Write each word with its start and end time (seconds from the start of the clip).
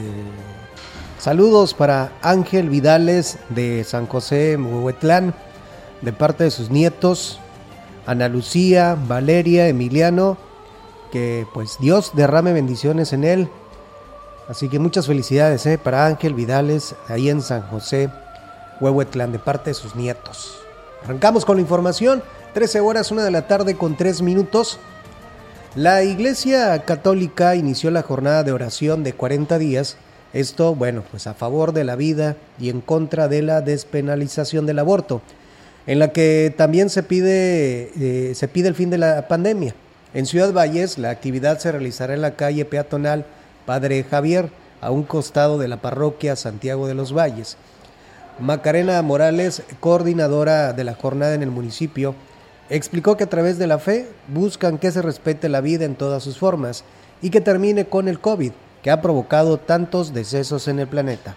Saludos 1.21 1.75
para 1.75 2.13
Ángel 2.23 2.71
Vidales 2.71 3.37
de 3.49 3.83
San 3.83 4.07
José 4.07 4.57
Huehuetlán, 4.57 5.35
de 6.01 6.13
parte 6.13 6.45
de 6.45 6.49
sus 6.49 6.71
nietos, 6.71 7.39
Ana 8.07 8.27
Lucía, 8.27 8.97
Valeria, 9.07 9.67
Emiliano, 9.67 10.39
que 11.11 11.45
pues 11.53 11.77
Dios 11.79 12.13
derrame 12.15 12.53
bendiciones 12.53 13.13
en 13.13 13.23
él. 13.23 13.49
Así 14.49 14.67
que 14.67 14.79
muchas 14.79 15.05
felicidades 15.05 15.63
¿eh? 15.67 15.77
para 15.77 16.07
Ángel 16.07 16.33
Vidales, 16.33 16.95
ahí 17.07 17.29
en 17.29 17.43
San 17.43 17.61
José 17.67 18.09
Huehuetlán, 18.79 19.31
de 19.31 19.37
parte 19.37 19.69
de 19.69 19.73
sus 19.75 19.95
nietos. 19.95 20.57
Arrancamos 21.03 21.45
con 21.45 21.57
la 21.57 21.61
información, 21.61 22.23
13 22.55 22.79
horas, 22.79 23.11
1 23.11 23.21
de 23.21 23.29
la 23.29 23.47
tarde 23.47 23.77
con 23.77 23.95
3 23.95 24.23
minutos. 24.23 24.79
La 25.75 26.01
Iglesia 26.01 26.83
Católica 26.83 27.53
inició 27.55 27.91
la 27.91 28.01
jornada 28.01 28.41
de 28.41 28.53
oración 28.53 29.03
de 29.03 29.13
40 29.13 29.59
días 29.59 29.97
esto, 30.33 30.75
bueno, 30.75 31.03
pues 31.11 31.27
a 31.27 31.33
favor 31.33 31.73
de 31.73 31.83
la 31.83 31.95
vida 31.95 32.37
y 32.59 32.69
en 32.69 32.81
contra 32.81 33.27
de 33.27 33.41
la 33.41 33.61
despenalización 33.61 34.65
del 34.65 34.79
aborto, 34.79 35.21
en 35.87 35.99
la 35.99 36.13
que 36.13 36.53
también 36.55 36.89
se 36.89 37.03
pide, 37.03 37.91
eh, 37.99 38.35
se 38.35 38.47
pide 38.47 38.69
el 38.69 38.75
fin 38.75 38.89
de 38.89 38.97
la 38.97 39.27
pandemia. 39.27 39.75
En 40.13 40.25
Ciudad 40.25 40.53
Valles, 40.53 40.97
la 40.97 41.09
actividad 41.09 41.59
se 41.59 41.71
realizará 41.71 42.13
en 42.13 42.21
la 42.21 42.35
calle 42.35 42.65
peatonal 42.65 43.25
Padre 43.65 44.03
Javier, 44.03 44.49
a 44.81 44.89
un 44.89 45.03
costado 45.03 45.59
de 45.59 45.67
la 45.67 45.77
parroquia 45.77 46.35
Santiago 46.35 46.87
de 46.87 46.95
los 46.95 47.15
Valles. 47.15 47.55
Macarena 48.39 48.99
Morales, 49.03 49.61
coordinadora 49.79 50.73
de 50.73 50.83
la 50.83 50.95
jornada 50.95 51.35
en 51.35 51.43
el 51.43 51.51
municipio, 51.51 52.15
explicó 52.69 53.15
que 53.15 53.25
a 53.25 53.29
través 53.29 53.59
de 53.59 53.67
la 53.67 53.77
fe 53.77 54.07
buscan 54.27 54.79
que 54.79 54.91
se 54.91 55.03
respete 55.03 55.49
la 55.49 55.61
vida 55.61 55.85
en 55.85 55.95
todas 55.95 56.23
sus 56.23 56.39
formas 56.39 56.83
y 57.21 57.29
que 57.29 57.41
termine 57.41 57.85
con 57.85 58.07
el 58.07 58.19
COVID 58.19 58.51
que 58.81 58.91
ha 58.91 59.01
provocado 59.01 59.57
tantos 59.57 60.13
decesos 60.13 60.67
en 60.67 60.79
el 60.79 60.87
planeta. 60.87 61.35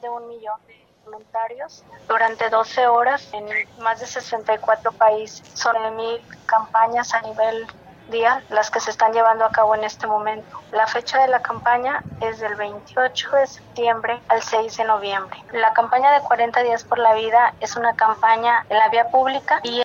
De 0.00 0.08
un 0.08 0.28
millón 0.28 0.60
de 0.66 0.86
voluntarios 1.04 1.84
durante 2.08 2.48
12 2.48 2.86
horas 2.86 3.28
en 3.32 3.46
más 3.80 4.00
de 4.00 4.06
64 4.06 4.92
países. 4.92 5.42
Son 5.54 5.74
mil 5.96 6.20
campañas 6.46 7.12
a 7.14 7.20
nivel 7.22 7.66
día 8.10 8.42
las 8.50 8.70
que 8.70 8.80
se 8.80 8.90
están 8.90 9.12
llevando 9.12 9.44
a 9.44 9.50
cabo 9.50 9.74
en 9.74 9.84
este 9.84 10.06
momento. 10.06 10.60
La 10.72 10.86
fecha 10.86 11.20
de 11.20 11.28
la 11.28 11.42
campaña 11.42 12.02
es 12.20 12.38
del 12.38 12.54
28 12.54 13.30
de 13.30 13.46
septiembre 13.46 14.20
al 14.28 14.42
6 14.42 14.76
de 14.76 14.84
noviembre. 14.84 15.42
La 15.52 15.72
campaña 15.72 16.12
de 16.12 16.20
40 16.20 16.62
días 16.62 16.84
por 16.84 16.98
la 16.98 17.14
vida 17.14 17.54
es 17.60 17.76
una 17.76 17.96
campaña 17.96 18.64
en 18.68 18.78
la 18.78 18.88
vía 18.88 19.08
pública 19.08 19.60
y 19.62 19.83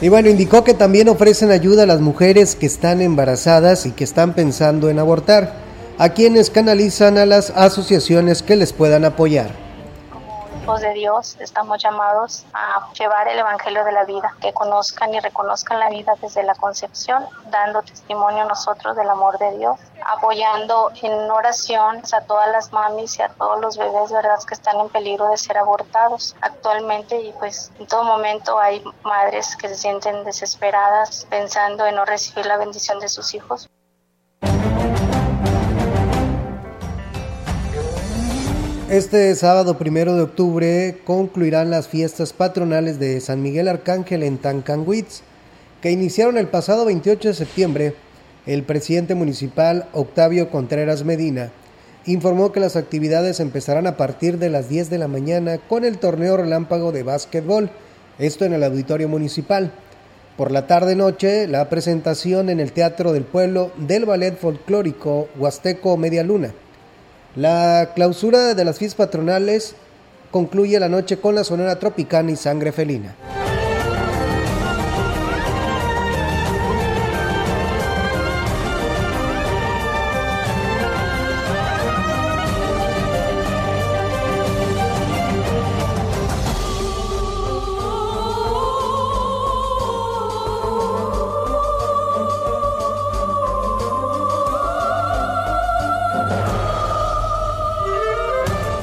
Y 0.00 0.08
bueno, 0.08 0.28
indicó 0.28 0.62
que 0.62 0.74
también 0.74 1.08
ofrecen 1.08 1.50
ayuda 1.50 1.82
a 1.82 1.86
las 1.86 2.00
mujeres 2.00 2.54
que 2.54 2.66
están 2.66 3.00
embarazadas 3.00 3.84
y 3.84 3.90
que 3.90 4.04
están 4.04 4.32
pensando 4.32 4.90
en 4.90 5.00
abortar 5.00 5.54
a 5.98 6.10
quienes 6.10 6.50
canalizan 6.50 7.18
a 7.18 7.26
las 7.26 7.50
asociaciones 7.50 8.42
que 8.42 8.54
les 8.54 8.72
puedan 8.72 9.04
apoyar. 9.04 9.67
Hijos 10.68 10.82
de 10.82 10.92
Dios 10.92 11.36
estamos 11.40 11.82
llamados 11.82 12.44
a 12.52 12.92
llevar 12.92 13.26
el 13.26 13.38
Evangelio 13.38 13.86
de 13.86 13.92
la 13.92 14.04
vida, 14.04 14.34
que 14.38 14.52
conozcan 14.52 15.14
y 15.14 15.18
reconozcan 15.18 15.80
la 15.80 15.88
vida 15.88 16.12
desde 16.20 16.42
la 16.42 16.54
concepción, 16.54 17.24
dando 17.46 17.80
testimonio 17.80 18.44
nosotros 18.44 18.94
del 18.94 19.08
amor 19.08 19.38
de 19.38 19.56
Dios, 19.56 19.80
apoyando 20.04 20.90
en 21.00 21.30
oración 21.30 22.02
a 22.12 22.20
todas 22.20 22.50
las 22.50 22.70
mamis 22.70 23.18
y 23.18 23.22
a 23.22 23.30
todos 23.30 23.58
los 23.62 23.78
bebés, 23.78 24.12
¿verdad?, 24.12 24.38
que 24.46 24.52
están 24.52 24.78
en 24.78 24.90
peligro 24.90 25.30
de 25.30 25.38
ser 25.38 25.56
abortados 25.56 26.36
actualmente 26.42 27.18
y 27.18 27.32
pues 27.32 27.72
en 27.78 27.86
todo 27.86 28.04
momento 28.04 28.58
hay 28.58 28.84
madres 29.04 29.56
que 29.56 29.68
se 29.68 29.74
sienten 29.74 30.22
desesperadas 30.24 31.26
pensando 31.30 31.86
en 31.86 31.94
no 31.94 32.04
recibir 32.04 32.44
la 32.44 32.58
bendición 32.58 33.00
de 33.00 33.08
sus 33.08 33.32
hijos. 33.32 33.70
Este 38.90 39.34
sábado 39.34 39.76
primero 39.76 40.14
de 40.14 40.22
octubre 40.22 40.96
concluirán 41.04 41.68
las 41.68 41.88
fiestas 41.88 42.32
patronales 42.32 42.98
de 42.98 43.20
San 43.20 43.42
Miguel 43.42 43.68
Arcángel 43.68 44.22
en 44.22 44.38
Tancanwitz, 44.38 45.20
que 45.82 45.90
iniciaron 45.90 46.38
el 46.38 46.46
pasado 46.46 46.86
28 46.86 47.28
de 47.28 47.34
septiembre. 47.34 47.94
El 48.46 48.62
presidente 48.62 49.14
municipal 49.14 49.90
Octavio 49.92 50.48
Contreras 50.48 51.04
Medina 51.04 51.52
informó 52.06 52.50
que 52.50 52.60
las 52.60 52.76
actividades 52.76 53.40
empezarán 53.40 53.86
a 53.86 53.98
partir 53.98 54.38
de 54.38 54.48
las 54.48 54.70
10 54.70 54.88
de 54.88 54.96
la 54.96 55.06
mañana 55.06 55.58
con 55.58 55.84
el 55.84 55.98
torneo 55.98 56.38
relámpago 56.38 56.90
de 56.90 57.02
básquetbol, 57.02 57.68
esto 58.18 58.46
en 58.46 58.54
el 58.54 58.64
auditorio 58.64 59.06
municipal. 59.06 59.70
Por 60.38 60.50
la 60.50 60.66
tarde-noche, 60.66 61.46
la 61.46 61.68
presentación 61.68 62.48
en 62.48 62.58
el 62.58 62.72
Teatro 62.72 63.12
del 63.12 63.24
Pueblo 63.24 63.70
del 63.76 64.06
ballet 64.06 64.38
folclórico 64.38 65.28
Huasteco 65.38 65.98
Media 65.98 66.22
Luna. 66.22 66.54
La 67.36 67.90
clausura 67.94 68.54
de 68.54 68.64
las 68.64 68.78
fiestas 68.78 69.06
patronales 69.06 69.74
concluye 70.30 70.80
la 70.80 70.88
noche 70.88 71.18
con 71.18 71.34
la 71.34 71.44
sonora 71.44 71.78
tropicana 71.78 72.30
y 72.30 72.36
sangre 72.36 72.72
felina. 72.72 73.14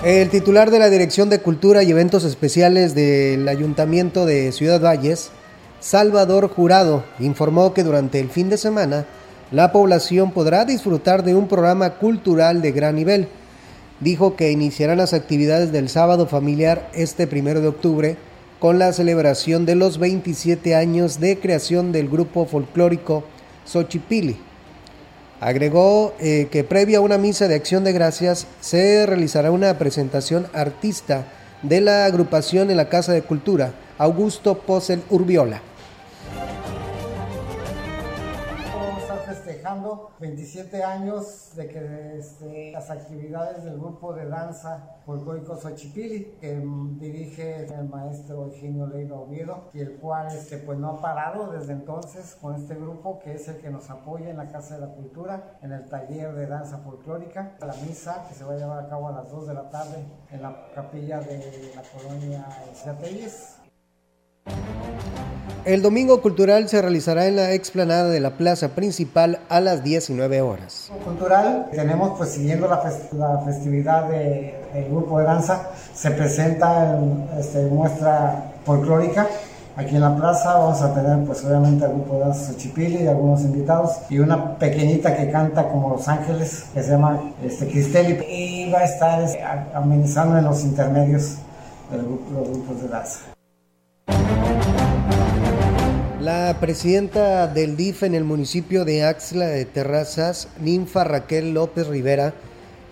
El 0.05 0.29
titular 0.29 0.69
de 0.69 0.77
la 0.77 0.91
Dirección 0.91 1.31
de 1.31 1.39
Cultura 1.39 1.81
y 1.81 1.89
Eventos 1.89 2.25
Especiales 2.25 2.93
del 2.93 3.47
Ayuntamiento 3.47 4.27
de 4.27 4.51
Ciudad 4.51 4.79
Valles, 4.79 5.31
Salvador 5.79 6.47
Jurado, 6.47 7.03
informó 7.17 7.73
que 7.73 7.83
durante 7.83 8.19
el 8.19 8.29
fin 8.29 8.47
de 8.47 8.59
semana 8.59 9.07
la 9.49 9.71
población 9.71 10.31
podrá 10.31 10.63
disfrutar 10.63 11.23
de 11.23 11.33
un 11.33 11.47
programa 11.47 11.95
cultural 11.95 12.61
de 12.61 12.71
gran 12.71 12.93
nivel. 12.93 13.29
Dijo 13.99 14.35
que 14.35 14.51
iniciarán 14.51 14.99
las 14.99 15.13
actividades 15.13 15.71
del 15.71 15.89
sábado 15.89 16.27
familiar 16.27 16.87
este 16.93 17.25
primero 17.25 17.59
de 17.59 17.69
octubre 17.69 18.17
con 18.59 18.77
la 18.77 18.93
celebración 18.93 19.65
de 19.65 19.73
los 19.73 19.97
27 19.97 20.75
años 20.75 21.19
de 21.19 21.39
creación 21.39 21.91
del 21.91 22.09
grupo 22.09 22.45
folclórico 22.45 23.23
Xochipili 23.65 24.37
Agregó 25.39 26.13
eh, 26.19 26.47
que 26.51 26.63
previa 26.63 26.99
a 26.99 27.01
una 27.01 27.17
misa 27.17 27.47
de 27.47 27.55
acción 27.55 27.83
de 27.83 27.91
gracias 27.91 28.47
se 28.61 29.05
realizará 29.05 29.51
una 29.51 29.77
presentación 29.77 30.47
artista 30.53 31.25
de 31.61 31.81
la 31.81 32.05
agrupación 32.05 32.71
en 32.71 32.77
la 32.77 32.89
Casa 32.89 33.11
de 33.11 33.21
Cultura, 33.21 33.73
Augusto 33.97 34.59
Posel 34.59 35.01
Urbiola. 35.09 35.61
27 40.19 40.83
años 40.83 41.51
de 41.55 41.67
que 41.67 42.17
este, 42.17 42.71
las 42.71 42.89
actividades 42.89 43.63
del 43.63 43.77
grupo 43.77 44.13
de 44.13 44.27
danza 44.27 44.97
folclórico 45.05 45.57
Xochipili, 45.57 46.37
que 46.39 46.61
dirige 46.99 47.65
el 47.65 47.89
maestro 47.89 48.45
Eugenio 48.45 48.87
Leiva 48.87 49.19
Oviedo, 49.19 49.69
y 49.73 49.79
el 49.79 49.97
cual 49.97 50.27
este, 50.27 50.57
pues, 50.57 50.77
no 50.79 50.89
ha 50.91 51.01
parado 51.01 51.51
desde 51.51 51.73
entonces 51.73 52.35
con 52.41 52.55
este 52.55 52.75
grupo, 52.75 53.19
que 53.19 53.35
es 53.35 53.47
el 53.47 53.57
que 53.57 53.69
nos 53.69 53.89
apoya 53.89 54.29
en 54.29 54.37
la 54.37 54.47
Casa 54.47 54.75
de 54.75 54.81
la 54.81 54.93
Cultura, 54.93 55.57
en 55.61 55.71
el 55.71 55.85
taller 55.89 56.33
de 56.33 56.47
danza 56.47 56.77
folclórica, 56.79 57.55
la 57.59 57.73
misa 57.87 58.25
que 58.27 58.33
se 58.33 58.43
va 58.43 58.53
a 58.53 58.57
llevar 58.57 58.85
a 58.85 58.89
cabo 58.89 59.09
a 59.09 59.11
las 59.11 59.29
2 59.29 59.47
de 59.47 59.53
la 59.53 59.69
tarde 59.69 60.05
en 60.31 60.41
la 60.41 60.67
capilla 60.73 61.19
de 61.19 61.71
la 61.75 61.83
colonia 61.83 62.47
Ciatelles. 62.73 63.54
El 65.65 65.81
domingo 65.81 66.21
cultural 66.21 66.69
se 66.69 66.79
realizará 66.79 67.25
en 67.25 67.37
la 67.37 67.53
explanada 67.53 68.07
de 68.11 68.19
la 68.19 68.37
plaza 68.37 68.75
principal 68.75 69.39
a 69.49 69.59
las 69.61 69.83
19 69.83 70.39
horas. 70.41 70.91
Cultural, 71.03 71.69
tenemos 71.71 72.15
pues 72.19 72.29
siguiendo 72.29 72.67
la, 72.67 73.41
festividad 73.43 74.07
del 74.07 74.85
grupo 74.91 75.17
de 75.17 75.25
danza, 75.25 75.71
se 75.91 76.11
presenta 76.11 76.99
este, 77.39 77.65
muestra 77.65 78.53
folclórica. 78.63 79.27
Aquí 79.75 79.95
en 79.95 80.01
la 80.01 80.15
plaza 80.15 80.53
vamos 80.53 80.83
a 80.83 80.93
tener 80.93 81.25
pues 81.25 81.43
obviamente 81.43 81.85
el 81.85 81.93
grupo 81.93 82.13
de 82.13 82.19
danza 82.19 82.53
Xochipilli 82.53 83.03
y 83.03 83.07
algunos 83.07 83.41
invitados 83.41 83.89
y 84.11 84.19
una 84.19 84.59
pequeñita 84.59 85.17
que 85.17 85.31
canta 85.31 85.67
como 85.67 85.89
Los 85.89 86.07
Ángeles 86.07 86.65
que 86.75 86.83
se 86.83 86.91
llama 86.91 87.33
este, 87.43 87.67
Cristeli 87.67 88.23
y 88.23 88.71
va 88.71 88.81
a 88.81 88.83
estar 88.83 89.19
este, 89.23 89.43
amenizando 89.73 90.37
en 90.37 90.45
los 90.45 90.63
intermedios 90.63 91.37
de 91.89 91.97
los 91.97 92.05
grupos 92.49 92.83
de 92.83 92.87
danza. 92.87 93.34
La 96.21 96.57
presidenta 96.59 97.47
del 97.47 97.77
DIF 97.77 98.03
en 98.03 98.15
el 98.15 98.23
municipio 98.23 98.85
de 98.85 99.03
Axla 99.03 99.47
de 99.47 99.65
Terrazas, 99.65 100.47
Ninfa 100.59 101.03
Raquel 101.03 101.53
López 101.53 101.87
Rivera, 101.87 102.33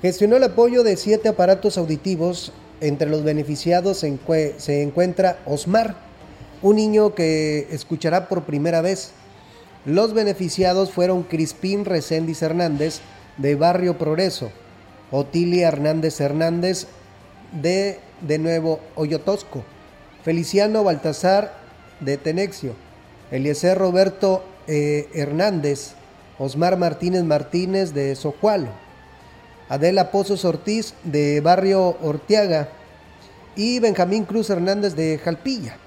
gestionó 0.01 0.35
el 0.35 0.43
apoyo 0.43 0.83
de 0.83 0.97
siete 0.97 1.29
aparatos 1.29 1.77
auditivos. 1.77 2.51
Entre 2.81 3.09
los 3.09 3.23
beneficiados 3.23 3.99
se, 3.99 4.81
encuentra 4.81 5.39
Osmar, 5.45 5.95
un 6.61 6.75
niño 6.75 7.15
que 7.15 7.67
escuchará 7.71 8.27
por 8.27 8.43
primera 8.43 8.81
vez. 8.81 9.11
Los 9.85 10.13
beneficiados 10.13 10.91
fueron 10.91 11.23
Crispín 11.23 11.85
Recendis 11.85 12.41
Hernández, 12.41 12.99
de 13.37 13.55
Barrio 13.55 13.97
Progreso, 13.97 14.51
Otilia 15.11 15.69
Hernández 15.69 16.19
Hernández, 16.19 16.87
de 17.61 17.99
de 18.27 18.37
nuevo 18.37 18.79
Oyotosco, 18.95 19.63
Feliciano 20.23 20.83
Baltasar, 20.83 21.63
de 21.99 22.17
Tenexio, 22.17 22.75
Eliezer 23.31 23.77
Roberto 23.77 24.43
eh, 24.67 25.09
Hernández, 25.13 25.93
Osmar 26.39 26.77
Martínez 26.77 27.23
Martínez 27.23 27.93
de 27.93 28.15
Sojualo, 28.15 28.69
Adela 29.69 30.11
Pozos 30.11 30.45
Ortiz 30.45 30.93
de 31.03 31.41
Barrio 31.41 31.97
Orteaga 32.01 32.69
y 33.55 33.79
Benjamín 33.79 34.25
Cruz 34.25 34.49
Hernández 34.49 34.95
de 34.95 35.19
Jalpilla. 35.23 35.77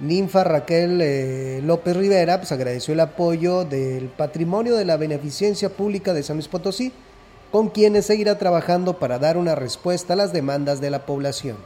Ninfa 0.00 0.42
Raquel 0.42 1.00
eh, 1.02 1.60
López 1.62 1.96
Rivera 1.96 2.38
pues, 2.38 2.50
agradeció 2.50 2.94
el 2.94 3.00
apoyo 3.00 3.64
del 3.64 4.08
patrimonio 4.08 4.76
de 4.76 4.84
la 4.84 4.96
beneficencia 4.96 5.68
pública 5.68 6.12
de 6.14 6.22
San 6.22 6.36
Luis 6.36 6.48
Potosí, 6.48 6.92
con 7.52 7.68
quienes 7.68 8.06
seguirá 8.06 8.36
trabajando 8.36 8.98
para 8.98 9.18
dar 9.18 9.36
una 9.36 9.54
respuesta 9.54 10.14
a 10.14 10.16
las 10.16 10.32
demandas 10.32 10.80
de 10.80 10.90
la 10.90 11.06
población. 11.06 11.56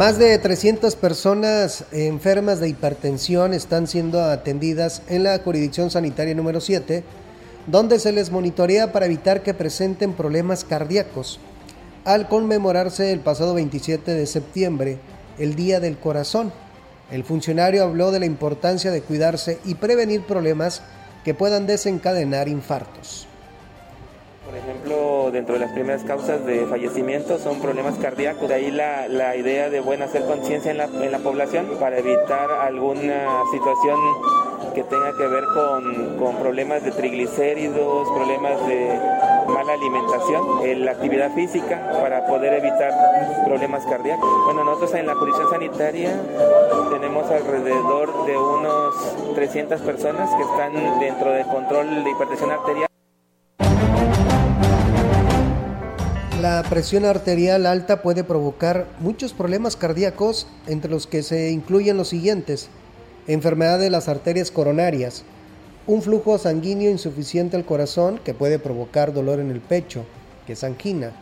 Más 0.00 0.16
de 0.16 0.38
300 0.38 0.96
personas 0.96 1.84
enfermas 1.92 2.58
de 2.58 2.70
hipertensión 2.70 3.52
están 3.52 3.86
siendo 3.86 4.22
atendidas 4.22 5.02
en 5.10 5.24
la 5.24 5.38
jurisdicción 5.40 5.90
sanitaria 5.90 6.34
número 6.34 6.62
7, 6.62 7.04
donde 7.66 7.98
se 7.98 8.10
les 8.10 8.30
monitorea 8.30 8.92
para 8.92 9.04
evitar 9.04 9.42
que 9.42 9.52
presenten 9.52 10.14
problemas 10.14 10.64
cardíacos. 10.64 11.38
Al 12.06 12.28
conmemorarse 12.28 13.12
el 13.12 13.20
pasado 13.20 13.52
27 13.52 14.14
de 14.14 14.24
septiembre, 14.24 14.96
el 15.38 15.54
Día 15.54 15.80
del 15.80 15.98
Corazón, 15.98 16.50
el 17.10 17.22
funcionario 17.22 17.84
habló 17.84 18.10
de 18.10 18.20
la 18.20 18.26
importancia 18.26 18.90
de 18.90 19.02
cuidarse 19.02 19.58
y 19.66 19.74
prevenir 19.74 20.22
problemas 20.22 20.80
que 21.26 21.34
puedan 21.34 21.66
desencadenar 21.66 22.48
infartos. 22.48 23.28
Por 24.50 24.58
ejemplo, 24.58 25.30
dentro 25.30 25.54
de 25.54 25.60
las 25.60 25.70
primeras 25.70 26.02
causas 26.02 26.44
de 26.44 26.66
fallecimiento 26.66 27.38
son 27.38 27.60
problemas 27.60 27.94
cardíacos. 27.98 28.48
De 28.48 28.54
ahí 28.54 28.72
la, 28.72 29.06
la 29.06 29.36
idea 29.36 29.70
de 29.70 29.78
buena 29.78 30.06
hacer 30.06 30.24
conciencia 30.24 30.72
en 30.72 30.78
la, 30.78 30.86
en 30.86 31.12
la 31.12 31.20
población 31.20 31.68
para 31.78 31.98
evitar 31.98 32.50
alguna 32.50 33.44
situación 33.52 33.96
que 34.74 34.82
tenga 34.82 35.16
que 35.16 35.26
ver 35.28 35.44
con, 35.54 36.16
con, 36.18 36.34
problemas 36.38 36.82
de 36.82 36.90
triglicéridos, 36.90 38.08
problemas 38.08 38.66
de 38.66 38.98
mala 39.46 39.72
alimentación, 39.72 40.84
la 40.84 40.90
actividad 40.90 41.32
física 41.32 41.88
para 42.00 42.26
poder 42.26 42.54
evitar 42.54 42.92
problemas 43.44 43.86
cardíacos. 43.86 44.28
Bueno, 44.46 44.64
nosotros 44.64 44.94
en 44.94 45.06
la 45.06 45.14
jurisdicción 45.14 45.50
sanitaria 45.50 46.10
tenemos 46.90 47.30
alrededor 47.30 48.26
de 48.26 48.36
unos 48.36 48.94
300 49.36 49.80
personas 49.82 50.28
que 50.34 50.42
están 50.42 50.98
dentro 50.98 51.30
del 51.30 51.46
control 51.46 52.02
de 52.02 52.10
hipertensión 52.10 52.50
arterial. 52.50 52.89
La 56.40 56.62
presión 56.62 57.04
arterial 57.04 57.66
alta 57.66 58.00
puede 58.00 58.24
provocar 58.24 58.86
muchos 58.98 59.34
problemas 59.34 59.76
cardíacos, 59.76 60.46
entre 60.66 60.90
los 60.90 61.06
que 61.06 61.22
se 61.22 61.50
incluyen 61.50 61.98
los 61.98 62.08
siguientes. 62.08 62.70
Enfermedad 63.26 63.78
de 63.78 63.90
las 63.90 64.08
arterias 64.08 64.50
coronarias, 64.50 65.24
un 65.86 66.00
flujo 66.00 66.38
sanguíneo 66.38 66.90
insuficiente 66.90 67.58
al 67.58 67.66
corazón 67.66 68.18
que 68.24 68.32
puede 68.32 68.58
provocar 68.58 69.12
dolor 69.12 69.38
en 69.38 69.50
el 69.50 69.60
pecho, 69.60 70.06
que 70.46 70.54
es 70.54 70.64
angina, 70.64 71.12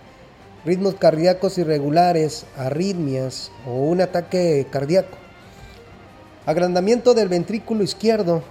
ritmos 0.65 0.95
cardíacos 0.95 1.59
irregulares, 1.59 2.47
arritmias 2.57 3.51
o 3.67 3.73
un 3.73 4.01
ataque 4.01 4.69
cardíaco. 4.71 5.19
Agrandamiento 6.47 7.15
del 7.15 7.29
ventrículo 7.29 7.83
izquierdo. 7.83 8.45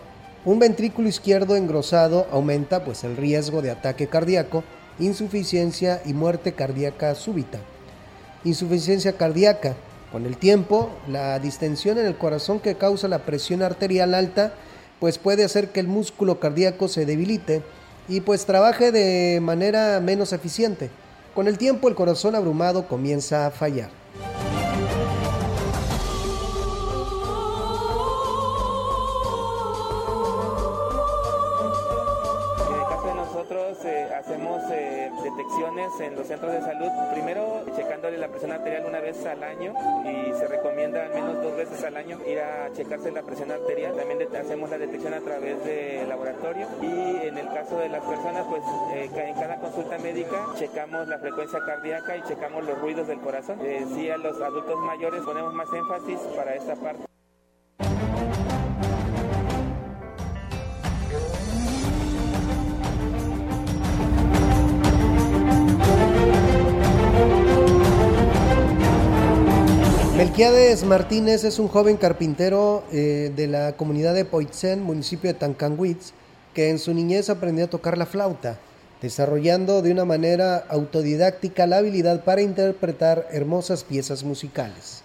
Un 0.44 0.60
ventrículo 0.60 1.08
izquierdo 1.08 1.56
engrosado 1.56 2.28
aumenta 2.30 2.84
pues 2.84 3.06
el 3.06 3.16
riesgo 3.16 3.62
de 3.62 3.72
ataque 3.72 4.08
cardíaco 4.08 4.66
insuficiencia 5.00 6.02
y 6.06 6.14
muerte 6.14 6.54
cardíaca 6.54 7.14
súbita. 7.16 7.60
Insuficiencia 8.44 9.14
cardíaca. 9.14 9.76
Con 10.12 10.26
el 10.26 10.38
tiempo, 10.38 10.90
la 11.08 11.38
distensión 11.40 11.98
en 11.98 12.06
el 12.06 12.18
corazón 12.18 12.60
que 12.60 12.76
causa 12.76 13.08
la 13.08 13.20
presión 13.20 13.62
arterial 13.62 14.14
alta, 14.14 14.54
pues 15.00 15.18
puede 15.18 15.44
hacer 15.44 15.70
que 15.70 15.80
el 15.80 15.88
músculo 15.88 16.40
cardíaco 16.40 16.88
se 16.88 17.06
debilite 17.06 17.62
y 18.08 18.22
pues 18.22 18.46
trabaje 18.46 18.92
de 18.92 19.40
manera 19.42 20.00
menos 20.00 20.34
eficiente. 20.34 20.90
Con 21.36 21.48
el 21.48 21.58
tiempo 21.58 21.88
el 21.88 21.96
corazón 21.96 22.36
abrumado 22.36 22.88
comienza 22.88 23.46
a 23.46 23.52
fallar. 23.52 23.90
En 35.78 36.16
los 36.16 36.26
centros 36.26 36.52
de 36.52 36.62
salud, 36.62 36.90
primero 37.14 37.64
checándole 37.76 38.18
la 38.18 38.28
presión 38.28 38.52
arterial 38.52 38.86
una 38.88 39.00
vez 39.00 39.24
al 39.28 39.44
año 39.44 39.74
y 40.04 40.34
se 40.34 40.48
recomienda 40.48 41.06
al 41.06 41.14
menos 41.14 41.42
dos 41.42 41.56
veces 41.56 41.84
al 41.84 41.96
año 41.96 42.20
ir 42.26 42.40
a 42.40 42.74
checarse 42.74 43.12
la 43.12 43.22
presión 43.22 43.52
arterial. 43.52 43.96
También 43.96 44.28
hacemos 44.36 44.70
la 44.72 44.80
detección 44.80 45.14
a 45.14 45.22
través 45.22 45.64
del 45.64 46.10
laboratorio 46.10 46.68
y 46.82 47.28
en 47.28 47.38
el 47.38 47.48
caso 47.50 47.78
de 47.78 47.90
las 47.90 48.04
personas, 48.04 48.46
pues 48.50 48.64
eh, 48.96 49.10
en 49.14 49.36
cada 49.36 49.60
consulta 49.60 50.00
médica 50.00 50.48
checamos 50.56 51.08
la 51.08 51.20
frecuencia 51.20 51.60
cardíaca 51.60 52.18
y 52.18 52.24
checamos 52.24 52.66
los 52.66 52.80
ruidos 52.80 53.08
del 53.08 53.20
corazón. 53.20 53.60
Eh, 53.62 53.86
sí, 53.94 54.10
a 54.10 54.18
los 54.18 54.42
adultos 54.42 54.78
mayores 54.80 55.22
ponemos 55.22 55.54
más 55.54 55.72
énfasis 55.72 56.20
para 56.36 56.56
esta 56.56 56.76
parte. 56.76 57.17
Melquiades 70.18 70.84
Martínez 70.84 71.44
es 71.44 71.60
un 71.60 71.68
joven 71.68 71.96
carpintero 71.96 72.84
eh, 72.92 73.32
de 73.36 73.46
la 73.46 73.74
comunidad 73.74 74.16
de 74.16 74.26
Poitzen, 74.26 74.82
municipio 74.82 75.32
de 75.32 75.38
Tancanwitz, 75.38 76.14
que 76.56 76.72
en 76.72 76.80
su 76.80 76.92
niñez 76.96 77.30
aprendió 77.30 77.66
a 77.66 77.70
tocar 77.70 78.00
la 78.00 78.08
flauta, 78.08 78.58
desarrollando 79.00 79.84
de 79.84 79.92
una 79.92 80.06
manera 80.06 80.58
autodidáctica 80.70 81.68
la 81.68 81.78
habilidad 81.78 82.24
para 82.24 82.42
interpretar 82.42 83.28
hermosas 83.32 83.84
piezas 83.84 84.24
musicales. 84.24 85.04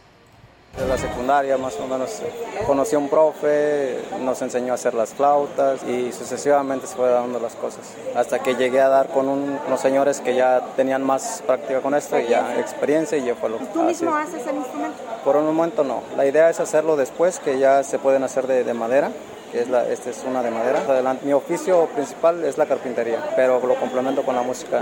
De 0.76 0.87
la 0.87 0.97
secundaria 0.97 1.59
más 1.59 1.79
o 1.79 1.87
menos 1.87 2.23
conocí 2.67 2.95
a 2.97 2.99
un 2.99 3.09
profe, 3.09 3.99
nos 4.21 4.41
enseñó 4.41 4.73
a 4.73 4.75
hacer 4.76 4.95
las 4.95 5.12
flautas 5.12 5.83
y 5.85 6.12
sucesivamente 6.12 6.87
se 6.87 6.97
fue 6.97 7.11
dando 7.11 7.38
las 7.38 7.55
cosas. 7.55 7.93
Hasta 8.17 8.38
que 8.38 8.55
llegué 8.55 8.81
a 8.81 8.88
dar 8.88 9.09
con 9.09 9.29
unos 9.29 9.81
señores 9.81 10.21
que 10.21 10.35
ya 10.35 10.62
tenían 10.75 11.02
más 11.02 11.43
práctica 11.47 11.81
con 11.81 11.95
esto 11.95 12.19
y 12.19 12.26
ya 12.26 12.59
experiencia 12.59 13.19
y 13.19 13.25
ya 13.25 13.35
fue 13.35 13.50
lo 13.50 13.59
que 13.59 13.67
¿Tú 13.67 13.83
mismo 13.83 14.14
haces 14.14 14.47
el 14.47 14.57
instrumento? 14.57 14.97
Por 15.25 15.37
un 15.37 15.47
momento 15.55 15.85
no. 15.85 16.02
La 16.17 16.26
idea 16.26 16.49
es 16.49 16.59
hacerlo 16.59 16.97
después, 16.97 17.38
que 17.38 17.59
ya 17.59 17.83
se 17.83 17.99
pueden 17.99 18.25
hacer 18.25 18.47
de, 18.47 18.64
de 18.64 18.75
madera. 18.75 19.11
Que 19.52 19.61
es 19.61 19.69
la, 19.69 19.87
esta 19.87 20.09
es 20.09 20.25
una 20.26 20.43
de 20.43 20.50
madera. 20.50 20.81
Adelante, 20.88 21.26
mi 21.26 21.35
oficio 21.35 21.85
principal 21.88 22.43
es 22.45 22.57
la 22.57 22.64
carpintería, 22.64 23.35
pero 23.37 23.61
lo 23.61 23.75
complemento 23.75 24.23
con 24.23 24.35
la 24.35 24.43
música 24.43 24.81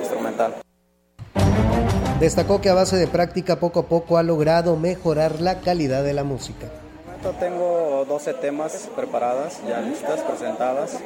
instrumental. 0.00 0.54
Destacó 2.20 2.60
que 2.60 2.68
a 2.68 2.74
base 2.74 2.96
de 2.96 3.06
práctica 3.06 3.60
poco 3.60 3.78
a 3.78 3.86
poco 3.86 4.18
ha 4.18 4.24
logrado 4.24 4.74
mejorar 4.74 5.40
la 5.40 5.60
calidad 5.60 6.02
de 6.02 6.14
la 6.14 6.24
música. 6.24 6.66
Tengo 7.38 8.04
12 8.08 8.34
temas 8.34 8.88
preparadas, 8.96 9.60
ya 9.68 9.80
listas, 9.80 10.20
presentadas, 10.22 10.98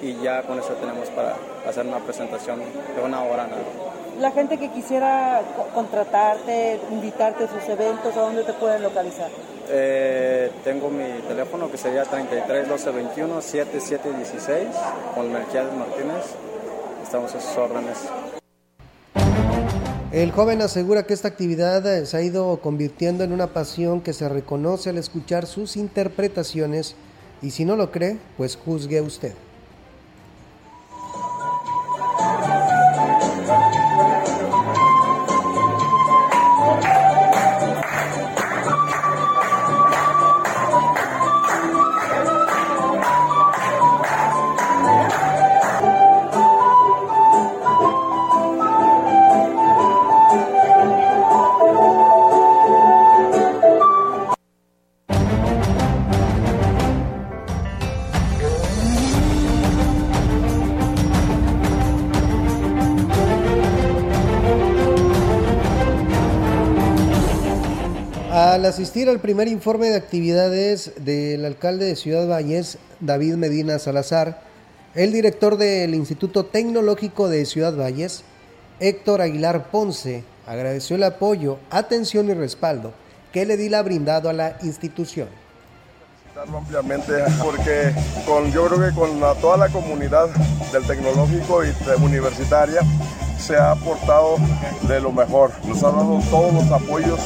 y 0.00 0.14
ya 0.22 0.42
con 0.42 0.58
eso 0.58 0.74
tenemos 0.74 1.08
para 1.10 1.34
hacer 1.68 1.84
una 1.84 1.98
presentación 1.98 2.60
de 2.60 3.02
una 3.02 3.22
hora. 3.22 3.48
¿no? 3.48 4.20
La 4.20 4.30
gente 4.30 4.56
que 4.56 4.70
quisiera 4.70 5.40
contratarte, 5.74 6.78
invitarte 6.92 7.44
a 7.44 7.48
sus 7.48 7.68
eventos, 7.68 8.16
¿a 8.16 8.20
dónde 8.20 8.44
te 8.44 8.52
pueden 8.52 8.82
localizar? 8.82 9.30
Eh, 9.68 10.52
tengo 10.62 10.90
mi 10.90 11.22
teléfono 11.26 11.70
que 11.70 11.76
sería 11.76 12.04
33 12.04 12.68
12 12.68 12.90
21 12.90 13.40
77 13.40 14.12
16 14.16 14.68
con 15.14 15.32
Melquiades 15.32 15.72
Martínez. 15.74 16.24
Estamos 17.02 17.34
a 17.34 17.40
sus 17.40 17.56
órdenes. 17.56 17.98
El 20.12 20.32
joven 20.32 20.60
asegura 20.60 21.04
que 21.04 21.14
esta 21.14 21.28
actividad 21.28 21.86
eh, 21.86 22.04
se 22.04 22.16
ha 22.16 22.22
ido 22.22 22.56
convirtiendo 22.60 23.22
en 23.22 23.30
una 23.30 23.52
pasión 23.52 24.00
que 24.00 24.12
se 24.12 24.28
reconoce 24.28 24.90
al 24.90 24.98
escuchar 24.98 25.46
sus 25.46 25.76
interpretaciones 25.76 26.96
y 27.40 27.52
si 27.52 27.64
no 27.64 27.76
lo 27.76 27.92
cree, 27.92 28.18
pues 28.36 28.56
juzgue 28.56 29.00
usted. 29.02 29.34
Al 68.60 68.66
asistir 68.66 69.08
al 69.08 69.20
primer 69.20 69.48
informe 69.48 69.86
de 69.88 69.96
actividades 69.96 70.92
del 70.98 71.46
alcalde 71.46 71.86
de 71.86 71.96
Ciudad 71.96 72.28
Valles, 72.28 72.76
David 73.00 73.36
Medina 73.36 73.78
Salazar, 73.78 74.42
el 74.94 75.12
director 75.12 75.56
del 75.56 75.94
Instituto 75.94 76.44
Tecnológico 76.44 77.30
de 77.30 77.46
Ciudad 77.46 77.74
Valles, 77.74 78.22
Héctor 78.78 79.22
Aguilar 79.22 79.70
Ponce, 79.70 80.24
agradeció 80.46 80.96
el 80.96 81.04
apoyo, 81.04 81.56
atención 81.70 82.28
y 82.28 82.34
respaldo 82.34 82.92
que 83.32 83.46
le 83.46 83.56
DILA 83.56 83.78
ha 83.78 83.82
brindado 83.82 84.28
a 84.28 84.34
la 84.34 84.58
institución. 84.62 85.28
ampliamente 86.36 87.14
porque 87.42 87.94
con, 88.26 88.52
yo 88.52 88.66
creo 88.66 88.90
que 88.90 88.94
con 88.94 89.20
la- 89.20 89.36
toda 89.36 89.56
la 89.56 89.70
comunidad 89.70 90.28
del 90.70 90.86
tecnológico 90.86 91.64
y 91.64 91.72
universitaria 92.04 92.80
se 93.40 93.56
ha 93.56 93.72
aportado 93.72 94.36
de 94.86 95.00
lo 95.00 95.12
mejor. 95.12 95.50
Nos 95.66 95.82
ha 95.82 95.90
dado 95.90 96.20
todos 96.30 96.52
los 96.52 96.70
apoyos 96.70 97.18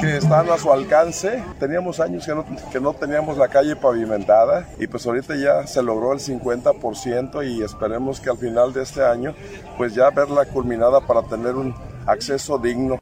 que 0.00 0.18
están 0.18 0.50
a 0.50 0.58
su 0.58 0.72
alcance. 0.72 1.42
Teníamos 1.58 2.00
años 2.00 2.26
que 2.26 2.34
no, 2.34 2.44
que 2.70 2.80
no 2.80 2.92
teníamos 2.92 3.38
la 3.38 3.48
calle 3.48 3.74
pavimentada 3.76 4.68
y 4.78 4.86
pues 4.86 5.06
ahorita 5.06 5.34
ya 5.36 5.66
se 5.66 5.82
logró 5.82 6.12
el 6.12 6.18
50% 6.18 7.48
y 7.48 7.62
esperemos 7.62 8.20
que 8.20 8.30
al 8.30 8.38
final 8.38 8.72
de 8.72 8.82
este 8.82 9.04
año 9.04 9.34
pues 9.78 9.94
ya 9.94 10.10
verla 10.10 10.44
culminada 10.44 11.00
para 11.00 11.22
tener 11.22 11.54
un 11.54 11.74
acceso 12.06 12.58
digno. 12.58 12.98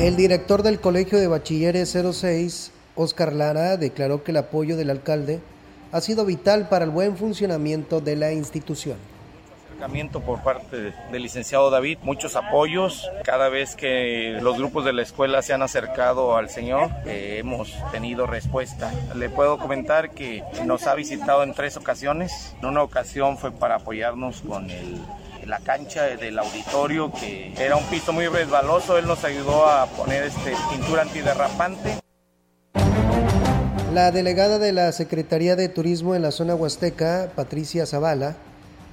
El 0.00 0.16
director 0.16 0.62
del 0.62 0.80
Colegio 0.80 1.18
de 1.18 1.26
Bachilleres 1.26 1.92
06, 1.92 2.70
Oscar 2.94 3.32
Lara, 3.32 3.76
declaró 3.76 4.22
que 4.22 4.30
el 4.30 4.38
apoyo 4.38 4.76
del 4.76 4.90
alcalde 4.90 5.40
ha 5.90 6.00
sido 6.00 6.24
vital 6.24 6.68
para 6.68 6.84
el 6.84 6.90
buen 6.90 7.16
funcionamiento 7.16 8.00
de 8.00 8.16
la 8.16 8.32
institución. 8.32 8.96
Por 10.24 10.42
parte 10.42 10.92
del 11.10 11.22
licenciado 11.22 11.70
David, 11.70 11.98
muchos 12.02 12.36
apoyos. 12.36 13.08
Cada 13.24 13.48
vez 13.48 13.76
que 13.76 14.38
los 14.40 14.58
grupos 14.58 14.84
de 14.84 14.92
la 14.92 15.02
escuela 15.02 15.40
se 15.42 15.52
han 15.52 15.62
acercado 15.62 16.36
al 16.36 16.50
Señor, 16.50 16.90
eh, 17.06 17.36
hemos 17.38 17.72
tenido 17.92 18.26
respuesta. 18.26 18.92
Le 19.14 19.30
puedo 19.30 19.58
comentar 19.58 20.10
que 20.10 20.42
nos 20.64 20.86
ha 20.86 20.94
visitado 20.94 21.42
en 21.42 21.54
tres 21.54 21.76
ocasiones. 21.76 22.54
En 22.60 22.68
una 22.68 22.82
ocasión 22.82 23.38
fue 23.38 23.50
para 23.52 23.76
apoyarnos 23.76 24.42
con 24.42 24.68
la 25.46 25.58
cancha 25.60 26.02
del 26.02 26.38
auditorio 26.38 27.10
que 27.12 27.54
era 27.56 27.76
un 27.76 27.84
piso 27.84 28.12
muy 28.12 28.26
resbaloso, 28.26 28.98
él 28.98 29.06
nos 29.06 29.24
ayudó 29.24 29.66
a 29.66 29.86
poner 29.86 30.24
este 30.24 30.54
pintura 30.70 31.02
antiderrapante. 31.02 32.00
La 33.94 34.10
delegada 34.10 34.58
de 34.58 34.72
la 34.72 34.92
Secretaría 34.92 35.56
de 35.56 35.70
Turismo 35.70 36.14
en 36.14 36.22
la 36.22 36.30
zona 36.30 36.54
huasteca, 36.54 37.30
Patricia 37.34 37.86
Zavala, 37.86 38.36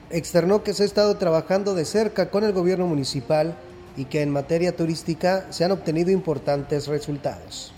externó 0.09 0.63
que 0.63 0.74
se 0.74 0.83
ha 0.83 0.85
estado 0.85 1.15
trabajando 1.17 1.74
de 1.74 1.85
cerca 1.85 2.29
con 2.29 2.43
el 2.43 2.53
gobierno 2.53 2.88
municipal 2.88 3.55
y 3.97 4.05
que 4.05 4.21
en 4.21 4.29
materia 4.29 4.75
turística 4.75 5.45
se 5.50 5.63
han 5.65 5.71
obtenido 5.71 6.12
importantes 6.12 6.88
resultados. 6.88 7.74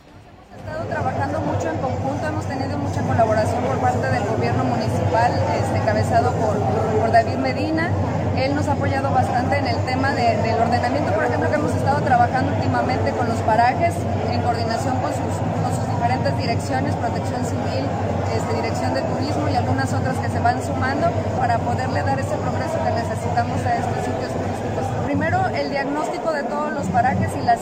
estado 0.57 0.85
trabajando 0.89 1.39
mucho 1.41 1.69
en 1.69 1.77
conjunto, 1.77 2.27
hemos 2.27 2.45
tenido 2.45 2.77
mucha 2.79 3.01
colaboración 3.03 3.63
por 3.63 3.77
parte 3.77 4.07
del 4.09 4.23
gobierno 4.25 4.63
municipal, 4.65 5.31
este, 5.61 5.77
encabezado 5.77 6.31
por, 6.33 6.57
por 6.99 7.11
David 7.11 7.37
Medina. 7.37 7.91
Él 8.35 8.53
nos 8.55 8.67
ha 8.67 8.73
apoyado 8.73 9.09
bastante 9.11 9.57
en 9.57 9.67
el 9.67 9.77
tema 9.85 10.11
de- 10.13 10.37
del 10.41 10.59
ordenamiento, 10.59 11.13
por 11.13 11.23
ejemplo, 11.25 11.49
que 11.49 11.55
hemos 11.55 11.73
estado 11.75 12.01
trabajando 12.01 12.53
últimamente 12.53 13.11
con 13.11 13.27
los 13.29 13.37
parajes, 13.41 13.93
en 14.31 14.41
coordinación 14.41 14.97
con 14.99 15.11
sus, 15.13 15.33
con 15.63 15.71
sus 15.73 15.85
diferentes 15.95 16.37
direcciones, 16.37 16.95
protección 16.95 17.45
civil, 17.45 17.85
este, 18.37 18.53
dirección 18.55 18.93
de 18.93 19.01
turismo 19.01 19.49
y 19.49 19.55
algunas 19.55 19.91
otras 19.91 20.17
que 20.19 20.29
se 20.29 20.39
van 20.39 20.63
sumando 20.63 21.07
para 21.37 21.57
poderle 21.57 22.03
dar 22.03 22.19
ese 22.19 22.35
progreso 22.35 22.77
que 22.83 22.91
necesitamos 22.91 23.59
a 23.65 23.77
estos 23.77 24.05
sitios 24.05 24.31
turísticos. 24.31 25.05
Primero, 25.05 25.47
el 25.47 25.71
diagnóstico 25.71 26.31
de 26.31 26.43
todos 26.43 26.71
los 26.71 26.85
parajes 26.87 27.29
y 27.35 27.45
las 27.45 27.59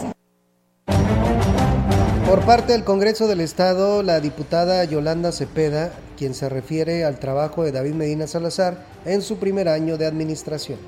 Por 2.27 2.41
parte 2.41 2.73
del 2.73 2.83
Congreso 2.83 3.27
del 3.27 3.39
Estado, 3.39 4.03
la 4.03 4.19
diputada 4.19 4.83
Yolanda 4.83 5.31
Cepeda, 5.31 5.91
quien 6.17 6.33
se 6.33 6.49
refiere 6.49 7.05
al 7.05 7.19
trabajo 7.19 7.63
de 7.63 7.71
David 7.71 7.93
Medina 7.93 8.27
Salazar 8.27 8.79
en 9.05 9.21
su 9.21 9.37
primer 9.37 9.69
año 9.69 9.97
de 9.97 10.07
administración. 10.07 10.79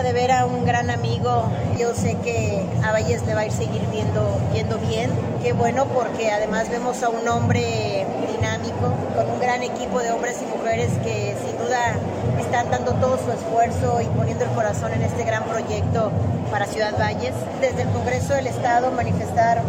De 0.00 0.12
ver 0.14 0.32
a 0.32 0.46
un 0.46 0.64
gran 0.64 0.88
amigo. 0.88 1.52
Yo 1.78 1.94
sé 1.94 2.16
que 2.24 2.64
a 2.82 2.92
Valles 2.92 3.26
le 3.26 3.34
va 3.34 3.40
a 3.40 3.46
ir 3.46 3.52
seguir 3.52 3.82
viendo, 3.90 4.40
yendo 4.54 4.78
bien. 4.78 5.10
Qué 5.42 5.52
bueno 5.52 5.84
porque 5.84 6.30
además 6.30 6.70
vemos 6.70 7.02
a 7.02 7.10
un 7.10 7.28
hombre 7.28 8.06
dinámico, 8.34 8.94
con 9.14 9.30
un 9.30 9.38
gran 9.38 9.62
equipo 9.62 10.00
de 10.00 10.10
hombres 10.10 10.38
y 10.40 10.46
mujeres 10.56 10.92
que 11.04 11.36
sin 11.44 11.58
duda 11.58 11.96
están 12.40 12.70
dando 12.70 12.94
todo 12.94 13.18
su 13.18 13.30
esfuerzo 13.32 14.00
y 14.00 14.06
poniendo 14.06 14.44
el 14.44 14.50
corazón 14.52 14.94
en 14.94 15.02
este 15.02 15.24
gran 15.24 15.44
proyecto 15.44 16.10
para 16.50 16.64
Ciudad 16.64 16.98
Valles. 16.98 17.34
Desde 17.60 17.82
el 17.82 17.88
Congreso 17.90 18.32
del 18.32 18.46
Estado 18.46 18.90
manifestar 18.92 19.62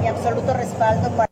mi 0.00 0.08
absoluto 0.08 0.54
respaldo 0.54 1.10
para 1.10 1.27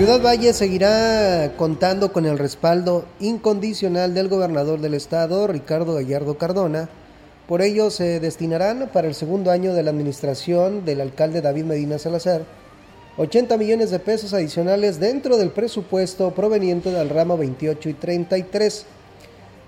Ciudad 0.00 0.22
Valle 0.22 0.54
seguirá 0.54 1.52
contando 1.58 2.10
con 2.10 2.24
el 2.24 2.38
respaldo 2.38 3.04
incondicional 3.20 4.14
del 4.14 4.28
gobernador 4.28 4.80
del 4.80 4.94
estado, 4.94 5.46
Ricardo 5.46 5.92
Gallardo 5.92 6.38
Cardona. 6.38 6.88
Por 7.46 7.60
ello 7.60 7.90
se 7.90 8.18
destinarán 8.18 8.88
para 8.94 9.08
el 9.08 9.14
segundo 9.14 9.50
año 9.50 9.74
de 9.74 9.82
la 9.82 9.90
administración 9.90 10.86
del 10.86 11.02
alcalde 11.02 11.42
David 11.42 11.64
Medina 11.64 11.98
Salazar 11.98 12.46
80 13.18 13.58
millones 13.58 13.90
de 13.90 13.98
pesos 13.98 14.32
adicionales 14.32 15.00
dentro 15.00 15.36
del 15.36 15.50
presupuesto 15.50 16.30
proveniente 16.30 16.90
del 16.90 17.10
ramo 17.10 17.36
28 17.36 17.90
y 17.90 17.92
33. 17.92 18.86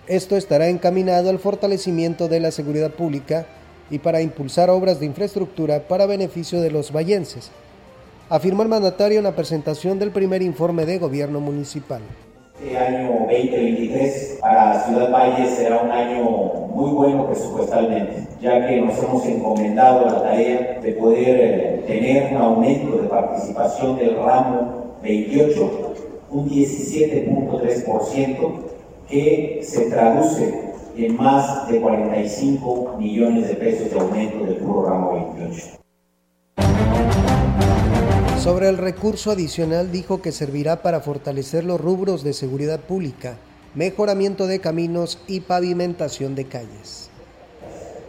Esto 0.06 0.38
estará 0.38 0.68
encaminado 0.68 1.28
al 1.28 1.40
fortalecimiento 1.40 2.28
de 2.28 2.40
la 2.40 2.52
seguridad 2.52 2.92
pública 2.92 3.44
y 3.90 3.98
para 3.98 4.22
impulsar 4.22 4.70
obras 4.70 4.98
de 4.98 5.04
infraestructura 5.04 5.86
para 5.88 6.06
beneficio 6.06 6.62
de 6.62 6.70
los 6.70 6.90
vallenses 6.90 7.50
afirmó 8.32 8.62
el 8.62 8.68
mandatario 8.70 9.18
en 9.18 9.24
la 9.24 9.36
presentación 9.36 9.98
del 9.98 10.10
primer 10.10 10.40
informe 10.40 10.86
de 10.86 10.98
gobierno 10.98 11.38
municipal. 11.38 12.00
Este 12.58 12.78
año 12.78 13.10
2023 13.28 14.38
para 14.40 14.86
Ciudad 14.86 15.12
Valle 15.12 15.54
será 15.54 15.82
un 15.82 15.90
año 15.90 16.24
muy 16.74 16.92
bueno 16.92 17.26
presupuestalmente, 17.26 18.26
ya 18.40 18.66
que 18.66 18.80
nos 18.80 18.98
hemos 19.02 19.26
encomendado 19.26 20.06
la 20.06 20.22
tarea 20.22 20.80
de 20.80 20.92
poder 20.92 21.28
eh, 21.28 21.84
tener 21.86 22.32
un 22.32 22.38
aumento 22.40 23.02
de 23.02 23.08
participación 23.08 23.98
del 23.98 24.16
ramo 24.16 24.96
28, 25.02 25.94
un 26.30 26.48
17.3%, 26.48 28.50
que 29.10 29.60
se 29.62 29.90
traduce 29.90 30.72
en 30.96 31.16
más 31.18 31.68
de 31.68 31.82
45 31.82 32.96
millones 32.98 33.48
de 33.48 33.56
pesos 33.56 33.90
de 33.90 34.00
aumento 34.00 34.46
del 34.46 34.56
puro 34.56 34.88
ramo 34.88 35.12
28. 35.36 35.82
Sobre 38.42 38.68
el 38.68 38.76
recurso 38.76 39.30
adicional 39.30 39.92
dijo 39.92 40.20
que 40.20 40.32
servirá 40.32 40.82
para 40.82 40.98
fortalecer 40.98 41.62
los 41.62 41.80
rubros 41.80 42.24
de 42.24 42.32
seguridad 42.32 42.80
pública, 42.80 43.36
mejoramiento 43.76 44.48
de 44.48 44.58
caminos 44.58 45.22
y 45.28 45.42
pavimentación 45.42 46.34
de 46.34 46.46
calles. 46.46 47.08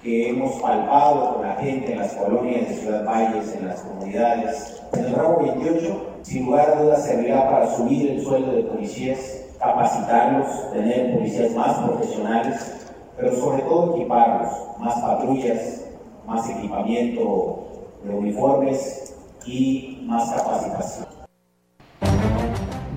Que 0.02 0.30
hemos 0.30 0.60
palpado 0.60 1.36
con 1.36 1.48
la 1.48 1.54
gente 1.58 1.92
en 1.92 2.00
las 2.00 2.14
colonias 2.14 2.68
de 2.68 2.76
Ciudad 2.78 3.06
Valles, 3.06 3.56
en 3.56 3.68
las 3.68 3.82
comunidades. 3.82 4.82
El 4.94 5.14
ramo 5.14 5.38
28, 5.38 6.06
sin 6.24 6.46
lugar 6.48 6.68
a 6.68 6.82
dudas, 6.82 7.06
servirá 7.06 7.52
para 7.52 7.76
subir 7.76 8.10
el 8.10 8.24
sueldo 8.24 8.54
de 8.54 8.64
policías, 8.64 9.20
capacitarlos, 9.60 10.72
tener 10.74 11.14
policías 11.14 11.52
más 11.54 11.78
profesionales, 11.78 12.88
pero 13.18 13.36
sobre 13.36 13.62
todo 13.62 13.96
equiparlos, 13.98 14.50
más 14.80 14.96
patrullas, 14.96 15.82
más 16.26 16.50
equipamiento 16.50 17.68
de 18.04 18.10
uniformes 18.10 19.14
y 19.46 19.93
más 20.06 20.30
capacitación. 20.34 21.08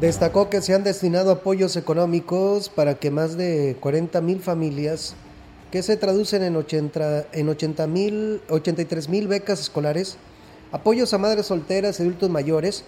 Destacó 0.00 0.50
que 0.50 0.60
se 0.60 0.74
han 0.74 0.84
destinado 0.84 1.30
apoyos 1.30 1.74
económicos 1.76 2.68
para 2.68 2.96
que 2.96 3.10
más 3.10 3.36
de 3.36 3.76
40 3.80 4.20
mil 4.20 4.40
familias, 4.40 5.14
que 5.70 5.82
se 5.82 5.96
traducen 5.96 6.42
en, 6.42 6.54
80, 6.54 7.28
en 7.32 7.48
80 7.48 7.86
mil, 7.86 8.42
83 8.50 9.08
mil 9.08 9.26
becas 9.26 9.60
escolares, 9.60 10.18
apoyos 10.70 11.14
a 11.14 11.18
madres 11.18 11.46
solteras 11.46 11.98
y 11.98 12.02
adultos 12.02 12.28
mayores, 12.28 12.84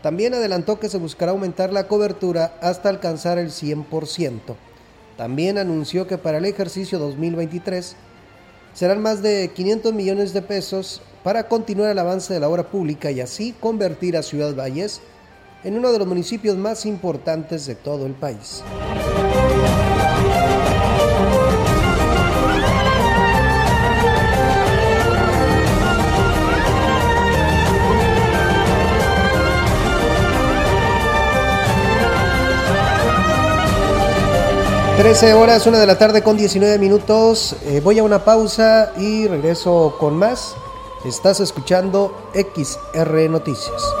también 0.00 0.34
adelantó 0.34 0.78
que 0.78 0.88
se 0.88 0.98
buscará 0.98 1.32
aumentar 1.32 1.72
la 1.72 1.88
cobertura 1.88 2.56
hasta 2.60 2.88
alcanzar 2.88 3.38
el 3.38 3.50
100%. 3.50 4.54
También 5.16 5.58
anunció 5.58 6.06
que 6.06 6.18
para 6.18 6.38
el 6.38 6.44
ejercicio 6.44 6.98
2023 6.98 7.96
serán 8.74 9.02
más 9.02 9.22
de 9.22 9.50
500 9.54 9.92
millones 9.92 10.32
de 10.32 10.42
pesos 10.42 11.00
para 11.24 11.48
continuar 11.48 11.90
el 11.90 11.98
avance 11.98 12.32
de 12.32 12.38
la 12.38 12.48
obra 12.48 12.64
pública 12.64 13.10
y 13.10 13.20
así 13.20 13.54
convertir 13.58 14.16
a 14.16 14.22
Ciudad 14.22 14.54
Valles 14.54 15.00
en 15.64 15.76
uno 15.76 15.90
de 15.90 15.98
los 15.98 16.06
municipios 16.06 16.56
más 16.56 16.84
importantes 16.84 17.64
de 17.66 17.74
todo 17.74 18.04
el 18.04 18.12
país. 18.12 18.62
13 34.98 35.34
horas, 35.34 35.66
una 35.66 35.78
de 35.78 35.86
la 35.86 35.98
tarde 35.98 36.22
con 36.22 36.36
19 36.36 36.78
minutos. 36.78 37.56
Eh, 37.64 37.80
voy 37.82 37.98
a 37.98 38.04
una 38.04 38.24
pausa 38.24 38.92
y 38.96 39.26
regreso 39.26 39.96
con 39.98 40.16
más. 40.16 40.54
Estás 41.04 41.38
escuchando 41.40 42.30
XR 42.32 43.28
Noticias. 43.28 43.94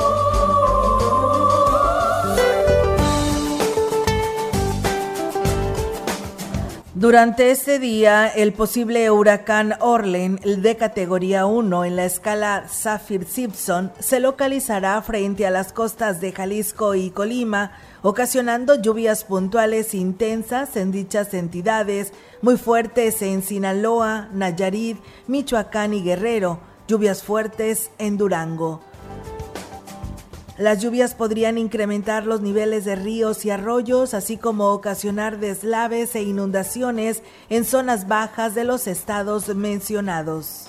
Durante 6.94 7.50
este 7.50 7.78
día, 7.78 8.28
el 8.28 8.54
posible 8.54 9.10
huracán 9.10 9.74
Orlen, 9.80 10.36
de 10.36 10.76
categoría 10.78 11.44
1 11.44 11.84
en 11.84 11.96
la 11.96 12.06
escala 12.06 12.68
Saffir-Simpson, 12.68 13.92
se 13.98 14.18
localizará 14.18 15.02
frente 15.02 15.46
a 15.46 15.50
las 15.50 15.74
costas 15.74 16.22
de 16.22 16.32
Jalisco 16.32 16.94
y 16.94 17.10
Colima, 17.10 17.72
ocasionando 18.00 18.80
lluvias 18.80 19.24
puntuales 19.24 19.92
intensas 19.92 20.74
en 20.76 20.90
dichas 20.90 21.34
entidades, 21.34 22.14
muy 22.40 22.56
fuertes 22.56 23.20
en 23.20 23.42
Sinaloa, 23.42 24.30
Nayarit, 24.32 24.96
Michoacán 25.26 25.92
y 25.92 26.02
Guerrero 26.02 26.72
lluvias 26.88 27.22
fuertes 27.22 27.90
en 27.98 28.16
Durango. 28.16 28.80
Las 30.56 30.80
lluvias 30.80 31.14
podrían 31.14 31.58
incrementar 31.58 32.26
los 32.26 32.40
niveles 32.40 32.84
de 32.84 32.94
ríos 32.94 33.44
y 33.44 33.50
arroyos, 33.50 34.14
así 34.14 34.36
como 34.36 34.68
ocasionar 34.68 35.40
deslaves 35.40 36.14
e 36.14 36.22
inundaciones 36.22 37.22
en 37.48 37.64
zonas 37.64 38.06
bajas 38.06 38.54
de 38.54 38.62
los 38.62 38.86
estados 38.86 39.48
mencionados. 39.48 40.68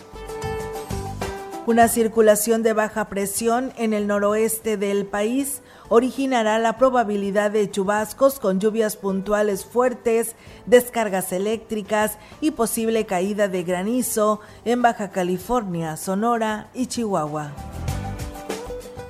Una 1.67 1.87
circulación 1.87 2.63
de 2.63 2.73
baja 2.73 3.09
presión 3.09 3.73
en 3.77 3.93
el 3.93 4.07
noroeste 4.07 4.77
del 4.77 5.05
país 5.05 5.61
originará 5.89 6.59
la 6.59 6.77
probabilidad 6.77 7.51
de 7.51 7.69
chubascos 7.69 8.39
con 8.39 8.59
lluvias 8.59 8.95
puntuales 8.95 9.65
fuertes, 9.65 10.35
descargas 10.65 11.31
eléctricas 11.31 12.17
y 12.41 12.51
posible 12.51 13.05
caída 13.05 13.47
de 13.47 13.63
granizo 13.63 14.39
en 14.65 14.81
Baja 14.81 15.09
California, 15.09 15.97
Sonora 15.97 16.69
y 16.73 16.87
Chihuahua. 16.87 17.51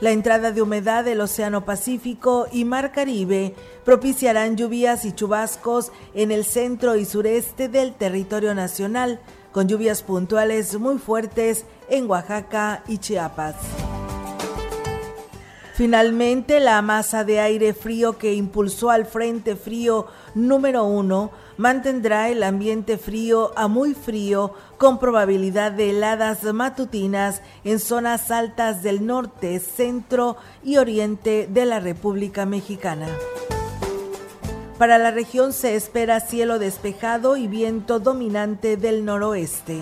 La 0.01 0.11
entrada 0.11 0.51
de 0.51 0.61
humedad 0.61 1.05
del 1.05 1.21
Océano 1.21 1.63
Pacífico 1.63 2.47
y 2.51 2.65
Mar 2.65 2.91
Caribe 2.91 3.55
propiciarán 3.85 4.57
lluvias 4.57 5.05
y 5.05 5.13
chubascos 5.13 5.91
en 6.13 6.31
el 6.31 6.43
centro 6.43 6.97
y 6.97 7.05
sureste 7.05 7.69
del 7.69 7.93
territorio 7.93 8.53
nacional, 8.53 9.21
con 9.53 9.69
lluvias 9.69 10.03
puntuales 10.03 10.77
muy 10.77 10.97
fuertes 10.97 11.65
en 11.87 12.09
Oaxaca 12.09 12.83
y 12.87 12.97
Chiapas. 12.97 13.55
Finalmente, 15.75 16.61
la 16.61 16.81
masa 16.81 17.25
de 17.25 17.41
aire 17.41 17.73
frío 17.73 18.17
que 18.17 18.33
impulsó 18.33 18.91
al 18.91 19.05
Frente 19.05 19.57
Frío 19.57 20.07
número 20.33 20.85
uno 20.85 21.31
mantendrá 21.57 22.29
el 22.29 22.43
ambiente 22.43 22.97
frío 22.97 23.51
a 23.57 23.67
muy 23.67 23.93
frío 23.93 24.53
con 24.77 24.99
probabilidad 24.99 25.73
de 25.73 25.89
heladas 25.89 26.43
matutinas 26.43 27.41
en 27.65 27.79
zonas 27.79 28.31
altas 28.31 28.83
del 28.83 29.05
norte, 29.05 29.59
centro 29.59 30.37
y 30.63 30.77
oriente 30.77 31.49
de 31.51 31.65
la 31.65 31.81
República 31.81 32.45
Mexicana. 32.45 33.09
Para 34.77 34.97
la 34.97 35.11
región 35.11 35.51
se 35.51 35.75
espera 35.75 36.21
cielo 36.21 36.57
despejado 36.57 37.35
y 37.35 37.47
viento 37.47 37.99
dominante 37.99 38.77
del 38.77 39.03
noroeste. 39.03 39.81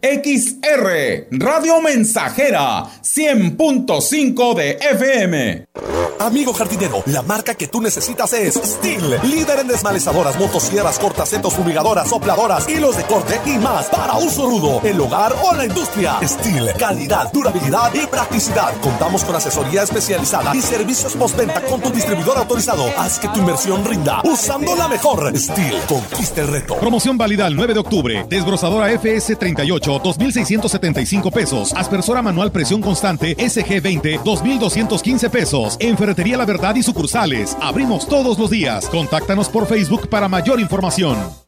XR, 0.00 1.26
Radio 1.32 1.80
Mensajera, 1.80 2.84
100.5 3.02 4.54
de 4.54 4.78
FM. 4.92 5.66
Amigo 6.20 6.52
jardinero, 6.52 7.02
la 7.06 7.22
marca 7.22 7.54
que 7.54 7.68
tú 7.68 7.80
necesitas 7.80 8.32
es 8.32 8.54
Steel, 8.54 9.20
líder 9.24 9.60
en 9.60 9.68
desmalezadoras, 9.68 10.38
motosierras, 10.38 10.98
cortacetos, 10.98 11.54
fumigadoras, 11.54 12.08
sopladoras, 12.08 12.68
hilos 12.68 12.96
de 12.96 13.04
corte 13.04 13.40
y 13.46 13.56
más 13.58 13.86
para 13.86 14.14
uso 14.18 14.48
rudo, 14.48 14.80
el 14.84 15.00
hogar 15.00 15.34
o 15.42 15.54
la 15.54 15.64
industria. 15.64 16.18
Steel, 16.22 16.72
calidad, 16.76 17.32
durabilidad 17.32 17.92
y 17.94 18.06
practicidad. 18.06 18.74
Contamos 18.80 19.24
con 19.24 19.36
asesoría 19.36 19.84
especializada 19.84 20.54
y 20.54 20.60
servicios 20.60 21.14
postventa 21.14 21.60
con 21.62 21.80
tu 21.80 21.90
distribuidor 21.90 22.36
autorizado. 22.38 22.84
Haz 22.96 23.18
que 23.20 23.28
tu 23.28 23.38
inversión 23.38 23.84
rinda 23.84 24.20
usando 24.24 24.74
la 24.74 24.88
mejor. 24.88 25.36
Steel, 25.36 25.80
conquista 25.88 26.40
el 26.40 26.48
reto. 26.48 26.76
Promoción 26.76 27.16
válida 27.16 27.46
el 27.46 27.54
9 27.54 27.74
de 27.74 27.80
octubre. 27.80 28.26
Desbrozadora 28.28 28.90
FS38 28.92 29.88
2,675 29.98 31.30
pesos. 31.30 31.72
Aspersora 31.74 32.22
manual 32.22 32.52
presión 32.52 32.80
constante 32.80 33.36
SG20, 33.36 34.22
2,215 34.22 35.30
pesos. 35.30 35.76
Enferretería 35.80 36.36
La 36.36 36.44
Verdad 36.44 36.74
y 36.76 36.82
sucursales. 36.82 37.56
Abrimos 37.60 38.06
todos 38.06 38.38
los 38.38 38.50
días. 38.50 38.86
Contáctanos 38.86 39.48
por 39.48 39.66
Facebook 39.66 40.08
para 40.08 40.28
mayor 40.28 40.60
información. 40.60 41.47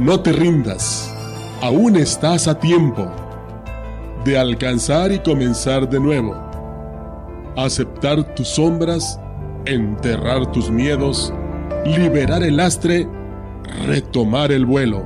No 0.00 0.18
te 0.18 0.32
rindas, 0.32 1.14
aún 1.60 1.94
estás 1.94 2.48
a 2.48 2.58
tiempo 2.58 3.06
de 4.24 4.38
alcanzar 4.38 5.12
y 5.12 5.18
comenzar 5.18 5.86
de 5.90 6.00
nuevo. 6.00 6.34
Aceptar 7.54 8.34
tus 8.34 8.48
sombras, 8.48 9.20
enterrar 9.66 10.50
tus 10.52 10.70
miedos, 10.70 11.34
liberar 11.84 12.42
el 12.42 12.56
lastre, 12.56 13.06
retomar 13.86 14.52
el 14.52 14.64
vuelo. 14.64 15.04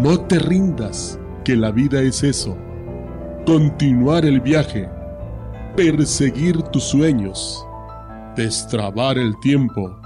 No 0.00 0.20
te 0.28 0.38
rindas, 0.38 1.18
que 1.42 1.56
la 1.56 1.72
vida 1.72 2.00
es 2.02 2.22
eso. 2.22 2.56
Continuar 3.46 4.24
el 4.24 4.40
viaje, 4.40 4.88
perseguir 5.74 6.62
tus 6.62 6.84
sueños, 6.84 7.66
destrabar 8.36 9.18
el 9.18 9.36
tiempo 9.40 10.05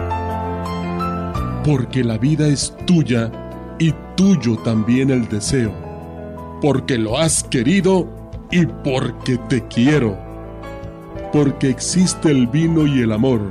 porque 1.63 2.03
la 2.03 2.17
vida 2.17 2.47
es 2.47 2.73
tuya 2.85 3.31
y 3.77 3.93
tuyo 4.15 4.57
también 4.57 5.11
el 5.11 5.27
deseo, 5.27 5.71
porque 6.61 6.97
lo 6.97 7.17
has 7.17 7.43
querido 7.43 8.07
y 8.51 8.65
porque 8.65 9.37
te 9.49 9.65
quiero, 9.67 10.17
porque 11.31 11.69
existe 11.69 12.31
el 12.31 12.47
vino 12.47 12.87
y 12.87 13.01
el 13.01 13.11
amor, 13.11 13.41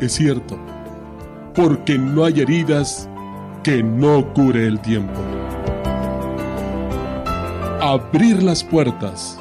es 0.00 0.12
cierto, 0.12 0.58
porque 1.54 1.98
no 1.98 2.24
hay 2.24 2.40
heridas 2.40 3.08
que 3.62 3.82
no 3.82 4.32
cure 4.32 4.66
el 4.66 4.80
tiempo. 4.80 5.20
Abrir 7.80 8.42
las 8.42 8.64
puertas, 8.64 9.38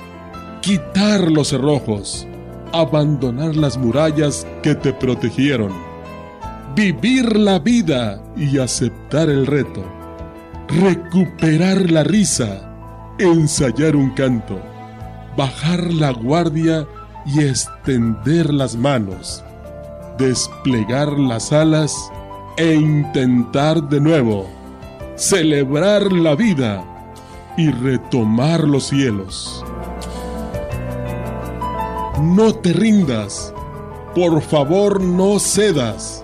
quitar 0.62 1.32
los 1.32 1.50
cerrojos, 1.50 2.28
abandonar 2.74 3.56
las 3.56 3.78
murallas 3.78 4.45
que 4.63 4.76
te 4.76 4.91
protegieron 4.91 5.90
vivir 6.75 7.36
la 7.36 7.60
vida 7.60 8.21
y 8.38 8.57
aceptar 8.57 9.29
el 9.29 9.45
reto, 9.45 9.84
recuperar 10.67 11.91
la 11.91 12.03
risa, 12.03 12.69
ensayar 13.19 13.95
un 13.95 14.12
canto, 14.12 14.60
bajar 15.36 15.93
la 15.93 16.12
guardia 16.12 16.88
y 17.25 17.41
extender 17.41 18.53
las 18.53 18.75
manos, 18.75 19.43
desplegar 20.17 21.12
las 21.19 21.51
alas 21.51 21.93
e 22.57 22.73
intentar 22.73 23.89
de 23.89 23.99
nuevo, 23.99 24.49
celebrar 25.15 26.12
la 26.12 26.36
vida 26.36 26.86
y 27.57 27.69
retomar 27.69 28.63
los 28.63 28.88
cielos. 28.88 29.65
No 32.21 32.53
te 32.53 32.71
rindas, 32.71 33.53
por 34.15 34.41
favor 34.41 35.01
no 35.01 35.38
cedas 35.39 36.23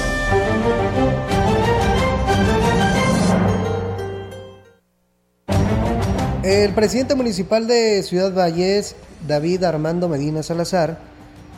El 6.43 6.73
presidente 6.73 7.13
municipal 7.13 7.67
de 7.67 8.01
Ciudad 8.01 8.33
Valles, 8.33 8.95
David 9.27 9.63
Armando 9.63 10.09
Medina 10.09 10.41
Salazar, 10.41 10.97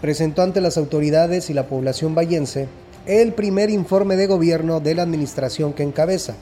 presentó 0.02 0.42
ante 0.42 0.60
las 0.60 0.78
autoridades 0.78 1.50
y 1.50 1.54
la 1.54 1.68
población 1.68 2.16
vallense 2.16 2.68
el 3.06 3.32
primer 3.32 3.70
informe 3.70 4.18
de 4.18 4.28
gobierno 4.28 4.82
de 4.82 4.94
la 4.94 5.04
administración 5.04 5.72
que 5.72 5.84
encabeza. 5.84 6.36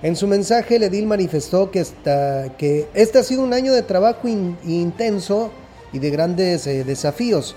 En 0.00 0.16
su 0.16 0.26
mensaje, 0.26 0.76
el 0.76 0.84
edil 0.84 1.04
manifestó 1.04 1.70
que, 1.70 1.84
este 2.94 3.18
ha 3.18 3.22
sido 3.22 3.42
un 3.42 3.52
año 3.52 3.74
de 3.74 3.82
trabajo 3.82 4.28
intenso 4.28 5.50
y 5.92 5.98
de 5.98 6.08
grandes 6.08 6.66
eh, 6.66 6.84
desafíos, 6.84 7.54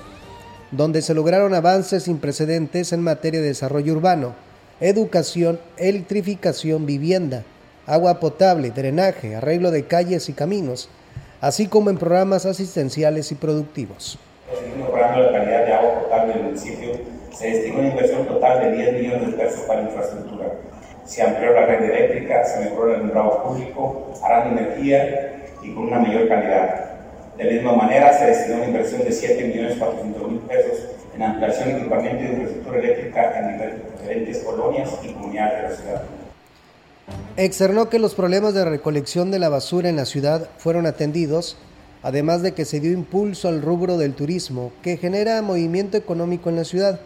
donde 0.71 1.02
se 1.02 1.13
lograron 1.13 1.54
avances 1.54 2.04
sin 2.04 2.17
precedentes 2.17 2.91
en 2.91 3.02
materia 3.02 3.39
de 3.39 3.47
desarrollo 3.47 3.93
urbano, 3.93 4.36
educación, 4.82 5.58
electrificación, 5.78 6.86
vivienda, 6.86 7.45
agua 7.91 8.21
potable, 8.21 8.71
drenaje, 8.71 9.36
arreglo 9.36 9.69
de 9.69 9.86
calles 9.86 10.30
y 10.30 10.34
caminos, 10.34 10.89
así 11.41 11.67
como 11.67 11.89
en 11.89 11.97
programas 11.97 12.45
asistenciales 12.45 13.34
y 13.34 13.36
productivos. 13.36 14.17
De 14.49 14.71
se 17.34 17.49
destinó 17.49 17.80
una 17.80 17.89
inversión 17.89 18.25
total 18.27 18.62
de 18.62 18.77
10 18.77 18.93
millones 18.93 19.32
de 19.32 19.34
pesos 19.34 19.62
para 19.62 19.82
infraestructura. 19.82 20.45
Se 21.06 21.21
amplió 21.21 21.51
la 21.51 21.65
red 21.65 21.84
eléctrica, 21.84 22.45
se 22.45 22.62
mejoró 22.62 22.91
el 22.91 22.95
alumbrado 22.95 23.43
público, 23.43 24.13
harán 24.23 24.58
energía 24.58 25.49
y 25.62 25.73
con 25.73 25.84
una 25.84 25.99
mayor 25.99 26.30
calidad. 26.30 26.91
De 27.38 27.43
la 27.43 27.51
misma 27.51 27.73
manera, 27.73 28.13
se 28.13 28.25
destinó 28.27 28.58
una 28.58 28.67
inversión 28.67 29.04
de 29.04 29.12
7 29.12 29.43
millones 29.47 29.77
400 29.77 30.32
mil 30.32 30.39
pesos 30.41 30.88
en 31.13 31.23
ampliación 31.23 31.69
y 31.69 31.73
equipamiento 31.73 32.23
de 32.23 32.30
infraestructura 32.30 32.80
eléctrica 32.80 33.39
en 33.39 33.97
diferentes 33.97 34.39
colonias 34.39 34.89
y 35.04 35.10
comunidades 35.10 35.58
de 35.58 35.63
la 35.63 35.75
ciudad. 35.75 36.20
Externó 37.38 37.89
que 37.89 37.98
los 37.98 38.13
problemas 38.13 38.54
de 38.54 38.65
recolección 38.65 39.32
de 39.32 39.39
la 39.39 39.48
basura 39.48 39.88
en 39.88 39.96
la 39.96 40.06
ciudad 40.06 40.50
fueron 40.58 40.86
atendidos, 40.86 41.56
además 42.04 42.41
de 42.41 42.54
que 42.54 42.65
se 42.65 42.82
dio 42.82 42.91
impulso 42.91 43.48
al 43.48 43.62
rubro 43.62 43.98
del 43.98 44.15
turismo, 44.15 44.74
que 44.82 44.98
genera 44.98 45.41
movimiento 45.41 45.96
económico 45.98 46.50
en 46.50 46.58
la 46.58 46.65
ciudad. 46.65 47.00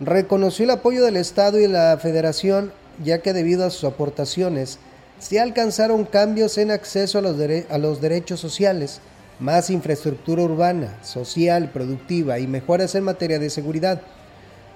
Reconoció 0.00 0.64
el 0.64 0.70
apoyo 0.70 1.04
del 1.04 1.16
Estado 1.16 1.60
y 1.60 1.68
la 1.68 1.96
Federación, 2.00 2.72
ya 3.04 3.20
que 3.20 3.32
debido 3.32 3.64
a 3.64 3.70
sus 3.70 3.84
aportaciones 3.84 4.80
se 5.20 5.38
alcanzaron 5.40 6.04
cambios 6.04 6.58
en 6.58 6.72
acceso 6.72 7.18
a 7.18 7.78
los 7.78 8.00
derechos 8.00 8.40
sociales, 8.40 9.00
más 9.38 9.70
infraestructura 9.70 10.42
urbana, 10.42 10.98
social, 11.02 11.70
productiva 11.70 12.40
y 12.40 12.48
mejoras 12.48 12.96
en 12.96 13.04
materia 13.04 13.38
de 13.38 13.50
seguridad. 13.50 14.02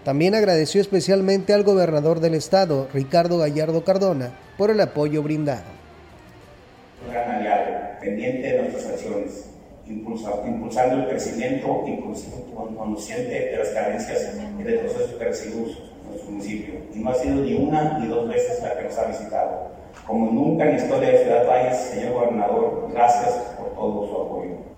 También 0.05 0.35
agradeció 0.35 0.81
especialmente 0.81 1.53
al 1.53 1.63
gobernador 1.63 2.19
del 2.19 2.35
estado, 2.35 2.89
Ricardo 2.93 3.39
Gallardo 3.39 3.85
Cardona, 3.85 4.33
por 4.59 4.71
el 4.71 4.81
apoyo 4.81 5.23
brindado. 5.23 5.63
Un 7.07 7.13
gran 7.13 7.31
aliado, 7.31 8.01
pendiente 8.01 8.53
de 8.53 8.63
nuestras 8.63 8.87
acciones, 8.87 9.51
impulsando 9.87 10.97
el 10.97 11.09
crecimiento 11.09 11.85
inclusivo, 11.87 12.75
consciente 12.77 13.51
de 13.51 13.57
las 13.59 13.69
carencias 13.69 14.33
y 14.59 14.63
de 14.65 14.79
procesos 14.79 15.13
que 15.13 15.25
recibimos 15.25 15.71
en 15.71 16.09
nuestro 16.09 16.31
municipio. 16.33 16.75
Y 16.93 16.99
no 16.99 17.11
ha 17.11 17.15
sido 17.15 17.37
ni 17.37 17.55
una 17.55 17.99
ni 18.01 18.09
dos 18.09 18.29
veces 18.29 18.61
la 18.61 18.77
que 18.77 18.85
nos 18.85 18.99
ha 18.99 19.05
visitado. 19.07 19.71
Como 20.05 20.33
nunca 20.33 20.65
en 20.65 20.77
la 20.77 20.83
historia 20.83 21.11
de 21.11 21.19
Ciudad 21.19 21.47
Valles, 21.47 21.77
señor 21.77 22.15
gobernador, 22.15 22.89
gracias 22.93 23.35
por 23.57 23.73
todo 23.77 24.09
su 24.09 24.21
apoyo. 24.21 24.72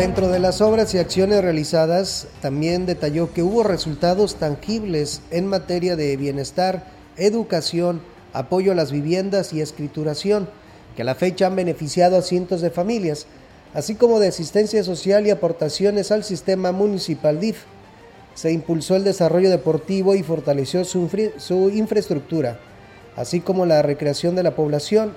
Dentro 0.00 0.28
de 0.28 0.38
las 0.38 0.62
obras 0.62 0.94
y 0.94 0.98
acciones 0.98 1.42
realizadas, 1.42 2.26
también 2.40 2.86
detalló 2.86 3.34
que 3.34 3.42
hubo 3.42 3.62
resultados 3.62 4.36
tangibles 4.36 5.20
en 5.30 5.46
materia 5.46 5.94
de 5.94 6.16
bienestar, 6.16 6.84
educación, 7.18 8.00
apoyo 8.32 8.72
a 8.72 8.74
las 8.74 8.92
viviendas 8.92 9.52
y 9.52 9.60
escrituración, 9.60 10.48
que 10.96 11.02
a 11.02 11.04
la 11.04 11.14
fecha 11.14 11.48
han 11.48 11.54
beneficiado 11.54 12.16
a 12.16 12.22
cientos 12.22 12.62
de 12.62 12.70
familias, 12.70 13.26
así 13.74 13.94
como 13.94 14.20
de 14.20 14.28
asistencia 14.28 14.82
social 14.84 15.26
y 15.26 15.30
aportaciones 15.32 16.10
al 16.12 16.24
sistema 16.24 16.72
municipal 16.72 17.38
DIF. 17.38 17.64
Se 18.34 18.52
impulsó 18.52 18.96
el 18.96 19.04
desarrollo 19.04 19.50
deportivo 19.50 20.14
y 20.14 20.22
fortaleció 20.22 20.82
su, 20.86 21.10
infraestructura, 21.74 22.58
así 23.16 23.40
como 23.40 23.66
la 23.66 23.82
recreación 23.82 24.34
de 24.34 24.44
la 24.44 24.56
población, 24.56 25.12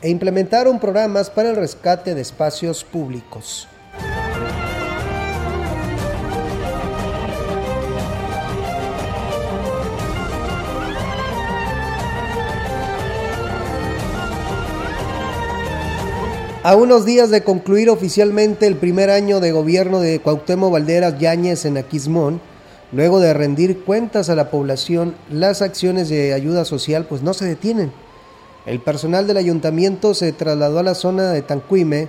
e 0.00 0.08
implementaron 0.08 0.80
programas 0.80 1.28
para 1.28 1.50
el 1.50 1.56
rescate 1.56 2.14
de 2.14 2.22
espacios 2.22 2.82
públicos. 2.82 3.68
A 16.64 16.76
unos 16.76 17.04
días 17.04 17.30
de 17.30 17.42
concluir 17.42 17.90
oficialmente 17.90 18.68
el 18.68 18.76
primer 18.76 19.10
año 19.10 19.40
de 19.40 19.50
gobierno 19.50 19.98
de 19.98 20.20
Cuauhtémoc 20.20 20.70
Valderas 20.70 21.18
Yáñez 21.18 21.64
en 21.64 21.76
Aquismón, 21.76 22.40
luego 22.92 23.18
de 23.18 23.34
rendir 23.34 23.82
cuentas 23.82 24.30
a 24.30 24.36
la 24.36 24.48
población, 24.48 25.16
las 25.28 25.60
acciones 25.60 26.08
de 26.08 26.32
ayuda 26.32 26.64
social 26.64 27.04
pues 27.08 27.20
no 27.20 27.34
se 27.34 27.46
detienen. 27.46 27.92
El 28.64 28.78
personal 28.78 29.26
del 29.26 29.38
ayuntamiento 29.38 30.14
se 30.14 30.30
trasladó 30.30 30.78
a 30.78 30.84
la 30.84 30.94
zona 30.94 31.32
de 31.32 31.42
Tancuime 31.42 32.08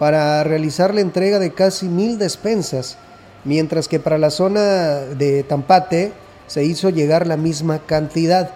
para 0.00 0.42
realizar 0.42 0.92
la 0.92 1.00
entrega 1.00 1.38
de 1.38 1.52
casi 1.52 1.86
mil 1.86 2.18
despensas, 2.18 2.98
mientras 3.44 3.86
que 3.86 4.00
para 4.00 4.18
la 4.18 4.30
zona 4.30 4.96
de 5.16 5.44
Tampate 5.44 6.12
se 6.48 6.64
hizo 6.64 6.90
llegar 6.90 7.28
la 7.28 7.36
misma 7.36 7.78
cantidad. 7.86 8.50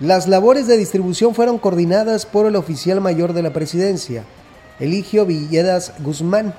Las 0.00 0.26
labores 0.26 0.66
de 0.66 0.76
distribución 0.76 1.36
fueron 1.36 1.58
coordinadas 1.58 2.26
por 2.26 2.46
el 2.46 2.56
oficial 2.56 3.00
mayor 3.00 3.32
de 3.32 3.42
la 3.42 3.52
presidencia, 3.52 4.24
Eligio 4.80 5.26
Villedas 5.26 5.92
Guzmán, 5.98 6.54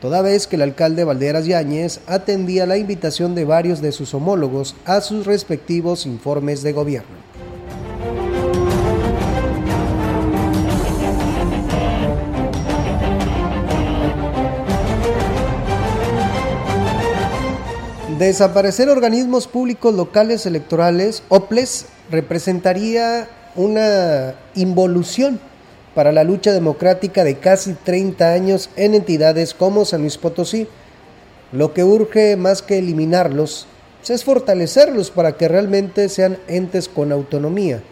toda 0.00 0.22
vez 0.22 0.46
que 0.46 0.56
el 0.56 0.62
alcalde 0.62 1.04
Valderas 1.04 1.44
Yáñez 1.44 2.00
atendía 2.06 2.64
la 2.64 2.78
invitación 2.78 3.34
de 3.34 3.44
varios 3.44 3.82
de 3.82 3.92
sus 3.92 4.14
homólogos 4.14 4.74
a 4.86 5.02
sus 5.02 5.26
respectivos 5.26 6.06
informes 6.06 6.62
de 6.62 6.72
gobierno. 6.72 7.16
Desaparecer 18.18 18.88
organismos 18.88 19.46
públicos 19.46 19.94
locales 19.94 20.46
electorales, 20.46 21.22
OPLES, 21.28 21.86
representaría 22.10 23.28
una 23.54 24.34
involución 24.54 25.40
para 26.00 26.12
la 26.12 26.24
lucha 26.24 26.54
democrática 26.54 27.24
de 27.24 27.34
casi 27.34 27.74
30 27.74 28.32
años 28.32 28.70
en 28.76 28.94
entidades 28.94 29.52
como 29.52 29.84
San 29.84 30.00
Luis 30.00 30.16
Potosí. 30.16 30.66
Lo 31.52 31.74
que 31.74 31.84
urge 31.84 32.38
más 32.38 32.62
que 32.62 32.78
eliminarlos 32.78 33.66
es 34.08 34.24
fortalecerlos 34.24 35.10
para 35.10 35.32
que 35.36 35.46
realmente 35.46 36.08
sean 36.08 36.38
entes 36.48 36.88
con 36.88 37.12
autonomía, 37.12 37.82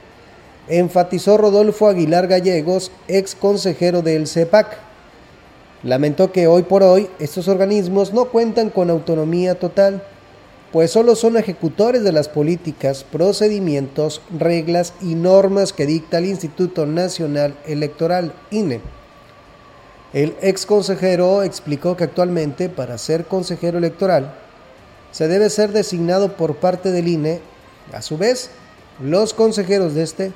enfatizó 0.68 1.36
Rodolfo 1.36 1.86
Aguilar 1.86 2.28
Gallegos, 2.28 2.92
ex 3.08 3.34
consejero 3.34 4.00
del 4.00 4.26
CEPAC. 4.26 4.78
Lamentó 5.82 6.32
que 6.32 6.46
hoy 6.46 6.62
por 6.62 6.82
hoy 6.82 7.10
estos 7.18 7.46
organismos 7.46 8.14
no 8.14 8.30
cuentan 8.30 8.70
con 8.70 8.88
autonomía 8.88 9.54
total 9.56 10.02
pues 10.72 10.90
solo 10.90 11.16
son 11.16 11.36
ejecutores 11.36 12.04
de 12.04 12.12
las 12.12 12.28
políticas, 12.28 13.04
procedimientos, 13.04 14.20
reglas 14.36 14.92
y 15.00 15.14
normas 15.14 15.72
que 15.72 15.86
dicta 15.86 16.18
el 16.18 16.26
Instituto 16.26 16.84
Nacional 16.84 17.56
Electoral, 17.66 18.34
INE. 18.50 18.80
El 20.12 20.36
ex 20.40 20.66
consejero 20.66 21.42
explicó 21.42 21.96
que 21.96 22.04
actualmente 22.04 22.68
para 22.68 22.98
ser 22.98 23.24
consejero 23.24 23.78
electoral 23.78 24.34
se 25.10 25.28
debe 25.28 25.50
ser 25.50 25.72
designado 25.72 26.36
por 26.36 26.56
parte 26.56 26.92
del 26.92 27.08
INE. 27.08 27.40
A 27.92 28.02
su 28.02 28.18
vez, 28.18 28.50
los 29.02 29.32
consejeros 29.32 29.94
de 29.94 30.02
este 30.02 30.32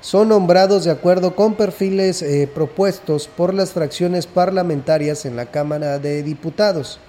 son 0.00 0.28
nombrados 0.28 0.84
de 0.84 0.92
acuerdo 0.92 1.34
con 1.34 1.54
perfiles 1.54 2.22
eh, 2.22 2.48
propuestos 2.52 3.28
por 3.28 3.52
las 3.52 3.72
fracciones 3.72 4.26
parlamentarias 4.26 5.26
en 5.26 5.36
la 5.36 5.46
Cámara 5.46 5.98
de 5.98 6.22
Diputados. 6.22 7.00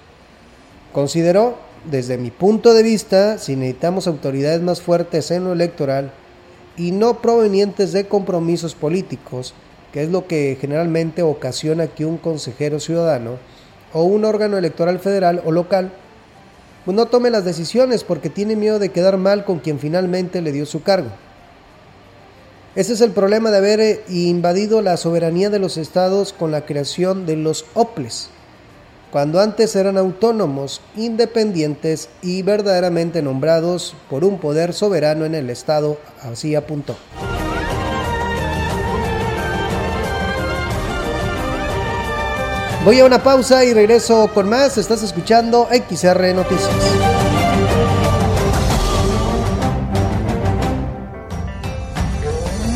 Consideró 0.92 1.69
desde 1.84 2.18
mi 2.18 2.30
punto 2.30 2.74
de 2.74 2.82
vista, 2.82 3.38
si 3.38 3.56
necesitamos 3.56 4.06
autoridades 4.06 4.60
más 4.60 4.82
fuertes 4.82 5.30
en 5.30 5.44
lo 5.44 5.52
electoral 5.52 6.12
y 6.76 6.92
no 6.92 7.20
provenientes 7.20 7.92
de 7.92 8.06
compromisos 8.06 8.74
políticos, 8.74 9.54
que 9.92 10.02
es 10.02 10.10
lo 10.10 10.26
que 10.26 10.56
generalmente 10.60 11.22
ocasiona 11.22 11.86
que 11.86 12.04
un 12.04 12.18
consejero 12.18 12.80
ciudadano 12.80 13.38
o 13.92 14.04
un 14.04 14.24
órgano 14.24 14.58
electoral 14.58 14.98
federal 15.00 15.42
o 15.44 15.52
local 15.52 15.92
pues 16.84 16.96
no 16.96 17.06
tome 17.06 17.30
las 17.30 17.44
decisiones 17.44 18.04
porque 18.04 18.30
tiene 18.30 18.56
miedo 18.56 18.78
de 18.78 18.88
quedar 18.88 19.16
mal 19.18 19.44
con 19.44 19.58
quien 19.58 19.78
finalmente 19.78 20.40
le 20.40 20.52
dio 20.52 20.64
su 20.64 20.82
cargo. 20.82 21.10
Ese 22.74 22.92
es 22.92 23.00
el 23.00 23.10
problema 23.10 23.50
de 23.50 23.58
haber 23.58 23.80
eh, 23.80 24.00
invadido 24.08 24.80
la 24.80 24.96
soberanía 24.96 25.50
de 25.50 25.58
los 25.58 25.76
estados 25.76 26.32
con 26.32 26.50
la 26.52 26.64
creación 26.64 27.26
de 27.26 27.36
los 27.36 27.66
OPLES, 27.74 28.30
cuando 29.10 29.40
antes 29.40 29.74
eran 29.76 29.98
autónomos, 29.98 30.80
independientes 30.96 32.08
y 32.22 32.42
verdaderamente 32.42 33.22
nombrados 33.22 33.94
por 34.08 34.24
un 34.24 34.38
poder 34.38 34.72
soberano 34.72 35.24
en 35.24 35.34
el 35.34 35.50
Estado, 35.50 35.98
así 36.22 36.54
apuntó. 36.54 36.96
Voy 42.84 42.98
a 42.98 43.04
una 43.04 43.22
pausa 43.22 43.62
y 43.64 43.74
regreso 43.74 44.30
con 44.32 44.48
más. 44.48 44.78
Estás 44.78 45.02
escuchando 45.02 45.68
XR 45.70 46.34
Noticias. 46.34 47.29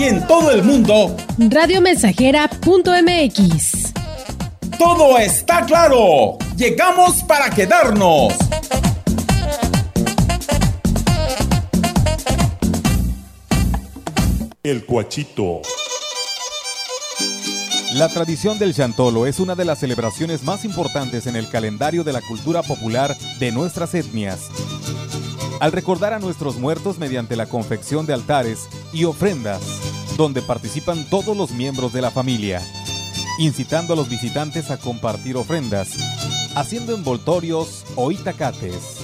Y 0.00 0.04
en 0.04 0.26
todo 0.26 0.50
el 0.50 0.62
mundo, 0.62 1.14
radiomensajera.mx. 1.36 3.92
Todo 4.78 5.18
está 5.18 5.66
claro. 5.66 6.38
Llegamos 6.56 7.22
para 7.24 7.50
quedarnos. 7.50 8.32
El 14.62 14.86
Cuachito. 14.86 15.60
La 17.92 18.08
tradición 18.08 18.58
del 18.58 18.72
chantolo 18.72 19.26
es 19.26 19.38
una 19.38 19.54
de 19.54 19.66
las 19.66 19.80
celebraciones 19.80 20.44
más 20.44 20.64
importantes 20.64 21.26
en 21.26 21.36
el 21.36 21.46
calendario 21.50 22.04
de 22.04 22.14
la 22.14 22.22
cultura 22.22 22.62
popular 22.62 23.14
de 23.38 23.52
nuestras 23.52 23.94
etnias. 23.94 24.48
Al 25.60 25.72
recordar 25.72 26.14
a 26.14 26.18
nuestros 26.18 26.56
muertos 26.56 26.98
mediante 26.98 27.36
la 27.36 27.44
confección 27.44 28.06
de 28.06 28.14
altares 28.14 28.66
y 28.94 29.04
ofrendas, 29.04 29.60
donde 30.20 30.42
participan 30.42 31.08
todos 31.08 31.34
los 31.34 31.52
miembros 31.52 31.94
de 31.94 32.02
la 32.02 32.10
familia, 32.10 32.60
incitando 33.38 33.94
a 33.94 33.96
los 33.96 34.10
visitantes 34.10 34.70
a 34.70 34.76
compartir 34.76 35.34
ofrendas, 35.34 35.92
haciendo 36.54 36.94
envoltorios 36.94 37.86
o 37.96 38.10
itacates. 38.10 38.98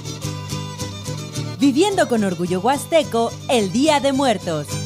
Viviendo 1.58 2.06
con 2.06 2.22
orgullo 2.22 2.60
huasteco 2.60 3.32
el 3.48 3.72
Día 3.72 3.98
de 3.98 4.12
Muertos. 4.12 4.85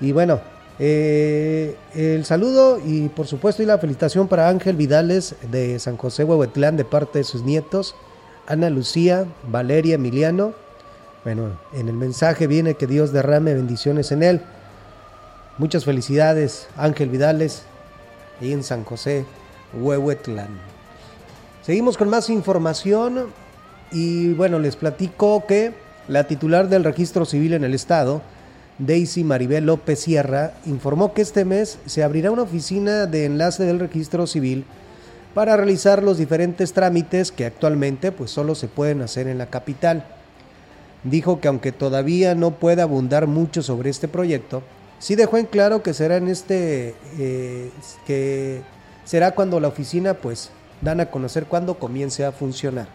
Y 0.00 0.12
bueno, 0.12 0.40
eh, 0.78 1.74
el 1.94 2.24
saludo 2.24 2.78
y 2.84 3.08
por 3.08 3.26
supuesto 3.26 3.62
y 3.62 3.66
la 3.66 3.78
felicitación 3.78 4.28
para 4.28 4.48
Ángel 4.48 4.76
Vidales 4.76 5.34
de 5.50 5.78
San 5.78 5.96
José 5.96 6.24
Huehuetlán 6.24 6.76
de 6.76 6.84
parte 6.84 7.18
de 7.18 7.24
sus 7.24 7.42
nietos, 7.42 7.94
Ana 8.46 8.70
Lucía, 8.70 9.26
Valeria 9.48 9.94
Emiliano. 9.94 10.52
Bueno, 11.24 11.58
en 11.72 11.88
el 11.88 11.94
mensaje 11.94 12.46
viene 12.46 12.74
que 12.74 12.86
Dios 12.86 13.12
derrame 13.12 13.54
bendiciones 13.54 14.12
en 14.12 14.22
él. 14.22 14.42
Muchas 15.58 15.86
felicidades, 15.86 16.68
Ángel 16.76 17.08
Vidales, 17.08 17.62
ahí 18.42 18.52
en 18.52 18.62
San 18.62 18.84
José 18.84 19.24
Huehuetlán. 19.72 20.50
Seguimos 21.62 21.96
con 21.96 22.10
más 22.10 22.28
información 22.28 23.28
y 23.90 24.34
bueno, 24.34 24.58
les 24.58 24.76
platico 24.76 25.46
que 25.46 25.72
la 26.08 26.24
titular 26.24 26.68
del 26.68 26.84
registro 26.84 27.24
civil 27.24 27.54
en 27.54 27.64
el 27.64 27.72
estado, 27.72 28.20
Daisy 28.78 29.24
Maribel 29.24 29.64
López 29.64 30.00
Sierra, 30.00 30.52
informó 30.66 31.14
que 31.14 31.22
este 31.22 31.46
mes 31.46 31.78
se 31.86 32.04
abrirá 32.04 32.30
una 32.30 32.42
oficina 32.42 33.06
de 33.06 33.24
enlace 33.24 33.64
del 33.64 33.80
registro 33.80 34.26
civil 34.26 34.66
para 35.32 35.56
realizar 35.56 36.02
los 36.02 36.18
diferentes 36.18 36.74
trámites 36.74 37.32
que 37.32 37.46
actualmente 37.46 38.12
pues 38.12 38.30
solo 38.30 38.54
se 38.54 38.68
pueden 38.68 39.00
hacer 39.00 39.26
en 39.26 39.38
la 39.38 39.46
capital. 39.46 40.04
Dijo 41.02 41.40
que 41.40 41.48
aunque 41.48 41.72
todavía 41.72 42.34
no 42.34 42.50
puede 42.50 42.82
abundar 42.82 43.26
mucho 43.26 43.62
sobre 43.62 43.88
este 43.88 44.06
proyecto, 44.06 44.62
sí 44.98 45.14
dejó 45.14 45.38
en 45.38 45.46
claro 45.46 45.82
que 45.82 45.94
será 45.94 46.16
en 46.16 46.28
este 46.28 46.94
eh, 47.18 47.70
que 48.06 48.62
será 49.04 49.32
cuando 49.32 49.60
la 49.60 49.68
oficina 49.68 50.14
pues 50.14 50.50
dan 50.80 51.00
a 51.00 51.10
conocer 51.10 51.46
cuándo 51.46 51.78
comience 51.78 52.24
a 52.24 52.32
funcionar. 52.32 52.88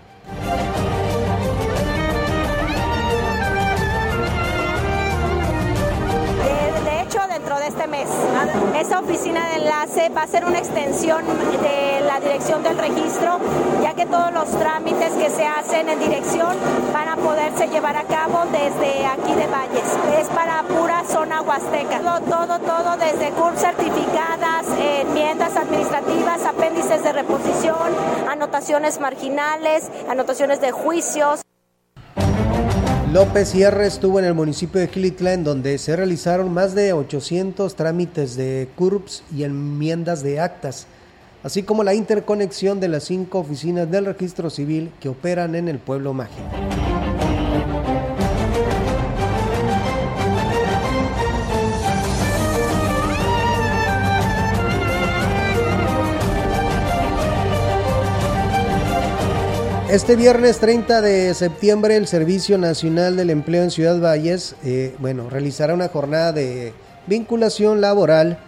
Esta 8.92 9.04
oficina 9.06 9.48
de 9.48 9.56
enlace 9.56 10.10
va 10.10 10.24
a 10.24 10.28
ser 10.28 10.44
una 10.44 10.58
extensión 10.58 11.24
de 11.26 12.02
la 12.06 12.20
dirección 12.20 12.62
del 12.62 12.78
registro, 12.78 13.40
ya 13.82 13.94
que 13.94 14.06
todos 14.06 14.34
los 14.34 14.50
trámites 14.50 15.14
que 15.14 15.30
se 15.30 15.46
hacen 15.48 15.88
en 15.88 15.98
dirección 15.98 16.58
van 16.92 17.08
a 17.08 17.16
poderse 17.16 17.70
llevar 17.70 17.96
a 17.96 18.04
cabo 18.04 18.44
desde 18.52 19.06
aquí 19.06 19.34
de 19.34 19.48
Valles. 19.48 19.98
Es 20.20 20.28
para 20.28 20.64
pura 20.64 21.06
zona 21.06 21.42
huasteca. 21.42 22.02
Todo, 22.02 22.20
todo, 22.20 22.60
todo 22.60 22.98
desde 22.98 23.30
CURP 23.30 23.56
certificadas, 23.56 24.66
enmiendas 24.78 25.56
administrativas, 25.56 26.44
apéndices 26.44 27.02
de 27.02 27.14
reposición, 27.14 27.96
anotaciones 28.30 29.00
marginales, 29.00 29.90
anotaciones 30.10 30.60
de 30.60 30.74
juicios. 30.74 31.40
López 33.12 33.50
Sierra 33.50 33.86
estuvo 33.86 34.20
en 34.20 34.26
el 34.26 34.34
municipio 34.34 34.80
de 34.80 34.88
Quilitla, 34.88 35.34
en 35.34 35.44
donde 35.44 35.78
se 35.80 35.98
realizaron 35.98 36.54
más 36.54 36.74
de 36.74 36.94
800 36.94 37.76
trámites 37.76 38.38
de 38.38 38.70
CURPS 38.78 39.24
y 39.36 39.44
enmiendas 39.44 40.24
de 40.24 40.40
actas, 40.40 40.88
así 41.44 41.64
como 41.64 41.84
la 41.84 41.94
interconexión 41.94 42.80
de 42.80 42.88
las 42.88 43.04
cinco 43.04 43.40
oficinas 43.40 43.92
del 43.92 44.06
registro 44.06 44.50
civil 44.50 44.94
que 45.02 45.10
operan 45.10 45.56
en 45.56 45.68
el 45.68 45.78
pueblo 45.80 46.14
mágico. 46.14 46.48
Este 59.92 60.16
viernes 60.16 60.60
30 60.60 61.02
de 61.02 61.34
septiembre 61.34 61.98
el 61.98 62.08
Servicio 62.08 62.58
Nacional 62.58 63.18
del 63.18 63.30
Empleo 63.30 63.62
en 63.62 63.72
Ciudad 63.72 64.00
Valles, 64.00 64.56
eh, 64.64 64.96
bueno, 65.00 65.30
realizará 65.30 65.74
una 65.74 65.90
jornada 65.90 66.32
de 66.32 66.72
vinculación 67.08 67.82
laboral 67.82 68.40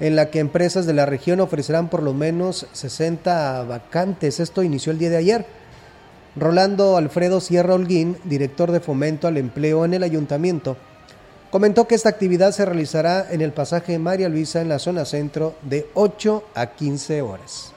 en 0.00 0.16
la 0.16 0.30
que 0.30 0.40
empresas 0.40 0.84
de 0.84 0.92
la 0.92 1.06
región 1.06 1.38
ofrecerán 1.38 1.88
por 1.88 2.02
lo 2.02 2.14
menos 2.14 2.66
60 2.72 3.62
vacantes. 3.62 4.40
Esto 4.40 4.64
inició 4.64 4.90
el 4.90 4.98
día 4.98 5.10
de 5.10 5.18
ayer. 5.18 5.46
Rolando 6.34 6.96
Alfredo 6.96 7.40
Sierra 7.40 7.74
Holguín, 7.74 8.16
director 8.24 8.72
de 8.72 8.80
fomento 8.80 9.28
al 9.28 9.36
empleo 9.36 9.84
en 9.84 9.94
el 9.94 10.02
ayuntamiento, 10.02 10.76
comentó 11.52 11.86
que 11.86 11.94
esta 11.94 12.08
actividad 12.08 12.50
se 12.50 12.64
realizará 12.64 13.28
en 13.30 13.40
el 13.40 13.52
pasaje 13.52 14.00
María 14.00 14.28
Luisa 14.28 14.60
en 14.60 14.68
la 14.68 14.80
zona 14.80 15.04
centro 15.04 15.54
de 15.62 15.86
8 15.94 16.42
a 16.56 16.66
15 16.74 17.22
horas 17.22 17.72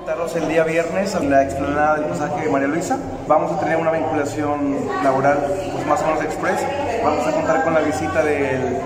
invitarlos 0.00 0.34
el 0.34 0.48
día 0.48 0.64
viernes 0.64 1.14
a 1.14 1.20
la 1.20 1.42
explanada 1.42 1.96
del 1.96 2.06
pasaje 2.06 2.46
de 2.46 2.50
María 2.50 2.68
Luisa. 2.68 2.98
Vamos 3.28 3.52
a 3.52 3.60
tener 3.60 3.76
una 3.76 3.92
vinculación 3.92 4.76
laboral 5.04 5.38
pues, 5.74 5.86
más 5.86 6.00
o 6.00 6.06
menos 6.06 6.24
express. 6.24 6.58
Vamos 7.04 7.26
a 7.26 7.32
contar 7.32 7.62
con 7.64 7.74
la 7.74 7.80
visita 7.80 8.22
del, 8.22 8.78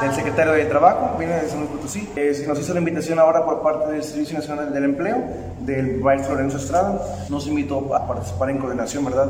del 0.00 0.14
secretario 0.14 0.54
de 0.54 0.64
Trabajo, 0.64 1.18
viene 1.18 1.34
de 1.34 1.48
San 1.48 1.58
Luis 1.58 1.72
Potosí. 1.72 2.08
Eh, 2.16 2.42
nos 2.48 2.58
hizo 2.58 2.72
la 2.72 2.78
invitación 2.78 3.18
ahora 3.18 3.44
por 3.44 3.62
parte 3.62 3.92
del 3.92 4.02
Servicio 4.02 4.38
Nacional 4.38 4.72
del 4.72 4.84
Empleo, 4.84 5.22
del 5.60 6.00
maestro 6.00 6.36
Lorenzo 6.36 6.56
Estrada. 6.56 6.98
Nos 7.28 7.46
invitó 7.46 7.94
a 7.94 8.06
participar 8.06 8.48
en 8.48 8.58
coordinación, 8.58 9.04
¿verdad? 9.04 9.28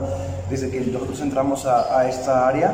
Desde 0.48 0.70
que 0.70 0.80
nosotros 0.80 1.20
entramos 1.20 1.66
a, 1.66 1.98
a 1.98 2.08
esta 2.08 2.46
área. 2.46 2.72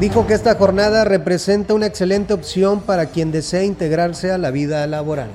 Dijo 0.00 0.26
que 0.26 0.32
esta 0.32 0.54
jornada 0.54 1.04
representa 1.04 1.74
una 1.74 1.84
excelente 1.86 2.32
opción 2.32 2.80
para 2.80 3.06
quien 3.06 3.30
desea 3.30 3.62
integrarse 3.62 4.32
a 4.32 4.38
la 4.38 4.50
vida 4.50 4.86
laboral 4.86 5.28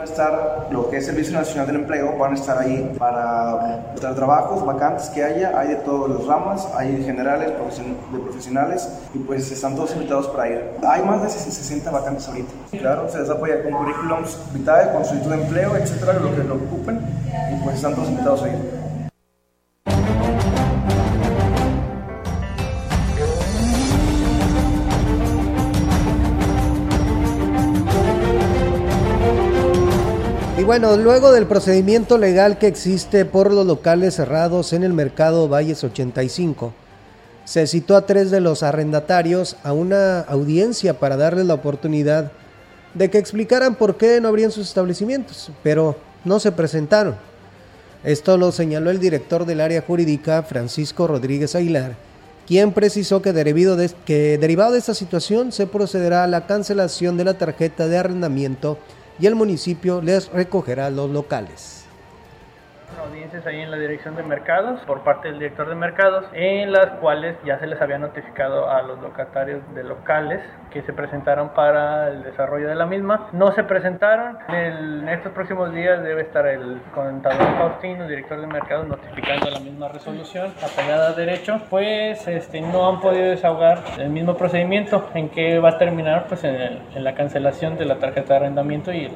a 0.00 0.04
estar 0.04 0.68
lo 0.70 0.88
que 0.88 0.96
es 0.96 1.08
el 1.08 1.14
Servicio 1.14 1.38
Nacional 1.38 1.66
del 1.66 1.76
Empleo, 1.76 2.16
van 2.16 2.32
a 2.32 2.34
estar 2.34 2.58
ahí 2.58 2.94
para 2.98 3.92
dar 4.00 4.14
trabajos, 4.14 4.64
vacantes 4.64 5.08
que 5.10 5.22
haya, 5.22 5.58
hay 5.58 5.68
de 5.68 5.76
todas 5.76 6.10
las 6.10 6.26
ramas, 6.26 6.68
hay 6.76 7.02
generales, 7.04 7.52
profesionales, 8.10 8.88
y 9.12 9.18
pues 9.18 9.50
están 9.50 9.74
todos 9.74 9.92
invitados 9.92 10.28
para 10.28 10.48
ir. 10.48 10.64
Hay 10.86 11.02
más 11.02 11.22
de 11.22 11.28
60 11.28 11.90
vacantes 11.90 12.28
ahorita. 12.28 12.52
Claro, 12.70 13.08
se 13.08 13.18
les 13.18 13.30
apoya 13.30 13.62
con 13.62 13.72
currículums 13.72 14.38
vitae, 14.54 14.92
con 14.92 15.04
solicitud 15.04 15.34
de 15.34 15.42
empleo, 15.42 15.76
etcétera, 15.76 16.14
lo 16.14 16.34
que 16.34 16.44
lo 16.44 16.54
ocupen, 16.54 17.00
y 17.52 17.62
pues 17.62 17.76
están 17.76 17.94
todos 17.94 18.08
invitados 18.08 18.42
a 18.42 18.48
ir. 18.48 18.79
Bueno, 30.70 30.96
luego 30.96 31.32
del 31.32 31.46
procedimiento 31.46 32.16
legal 32.16 32.56
que 32.56 32.68
existe 32.68 33.24
por 33.24 33.52
los 33.52 33.66
locales 33.66 34.14
cerrados 34.14 34.72
en 34.72 34.84
el 34.84 34.92
mercado 34.92 35.48
Valles 35.48 35.82
85, 35.82 36.72
se 37.44 37.66
citó 37.66 37.96
a 37.96 38.06
tres 38.06 38.30
de 38.30 38.40
los 38.40 38.62
arrendatarios 38.62 39.56
a 39.64 39.72
una 39.72 40.20
audiencia 40.20 41.00
para 41.00 41.16
darles 41.16 41.46
la 41.46 41.54
oportunidad 41.54 42.30
de 42.94 43.10
que 43.10 43.18
explicaran 43.18 43.74
por 43.74 43.96
qué 43.96 44.20
no 44.20 44.28
abrían 44.28 44.52
sus 44.52 44.68
establecimientos, 44.68 45.50
pero 45.64 45.96
no 46.24 46.38
se 46.38 46.52
presentaron. 46.52 47.16
Esto 48.04 48.36
lo 48.36 48.52
señaló 48.52 48.90
el 48.90 49.00
director 49.00 49.46
del 49.46 49.62
área 49.62 49.82
jurídica, 49.82 50.44
Francisco 50.44 51.08
Rodríguez 51.08 51.56
Aguilar, 51.56 51.96
quien 52.46 52.70
precisó 52.70 53.20
que, 53.20 53.32
de, 53.32 53.90
que 54.04 54.38
derivado 54.38 54.70
de 54.70 54.78
esta 54.78 54.94
situación 54.94 55.50
se 55.50 55.66
procederá 55.66 56.22
a 56.22 56.28
la 56.28 56.46
cancelación 56.46 57.16
de 57.16 57.24
la 57.24 57.34
tarjeta 57.34 57.88
de 57.88 57.98
arrendamiento 57.98 58.78
y 59.20 59.26
el 59.26 59.34
municipio 59.34 60.00
les 60.00 60.28
recogerá 60.28 60.90
los 60.90 61.10
locales. 61.10 61.79
Audiencias 62.98 63.46
ahí 63.46 63.60
en 63.60 63.70
la 63.70 63.76
dirección 63.76 64.16
de 64.16 64.22
mercados 64.22 64.80
por 64.80 65.02
parte 65.02 65.28
del 65.28 65.38
director 65.38 65.68
de 65.68 65.74
mercados 65.74 66.26
en 66.32 66.72
las 66.72 66.98
cuales 67.00 67.36
ya 67.44 67.58
se 67.58 67.66
les 67.66 67.80
había 67.80 67.98
notificado 67.98 68.70
a 68.70 68.82
los 68.82 69.00
locatarios 69.00 69.62
de 69.74 69.84
locales 69.84 70.40
que 70.70 70.82
se 70.82 70.92
presentaron 70.92 71.50
para 71.50 72.08
el 72.08 72.22
desarrollo 72.22 72.68
de 72.68 72.74
la 72.74 72.86
misma. 72.86 73.28
No 73.32 73.52
se 73.52 73.64
presentaron. 73.64 74.38
En, 74.48 75.08
estos 75.08 75.32
próximos 75.32 75.72
días 75.74 76.02
debe 76.02 76.22
estar 76.22 76.46
el 76.46 76.80
contador 76.94 77.58
Faustino, 77.58 78.06
director 78.06 78.40
de 78.40 78.46
mercados, 78.46 78.86
notificando 78.86 79.50
la 79.50 79.60
misma 79.60 79.88
resolución 79.88 80.52
apegada 80.62 81.10
a 81.10 81.12
derecho. 81.12 81.60
Pues 81.68 82.26
este, 82.28 82.60
no 82.60 82.88
han 82.88 83.00
podido 83.00 83.30
desahogar 83.30 83.78
el 83.98 84.10
mismo 84.10 84.36
procedimiento 84.36 85.08
en 85.14 85.28
que 85.28 85.58
va 85.58 85.70
a 85.70 85.78
terminar 85.78 86.26
pues 86.28 86.44
en, 86.44 86.54
en 86.54 87.04
la 87.04 87.14
cancelación 87.14 87.76
de 87.76 87.84
la 87.84 87.98
tarjeta 87.98 88.34
de 88.34 88.36
arrendamiento 88.36 88.92
y 88.92 89.10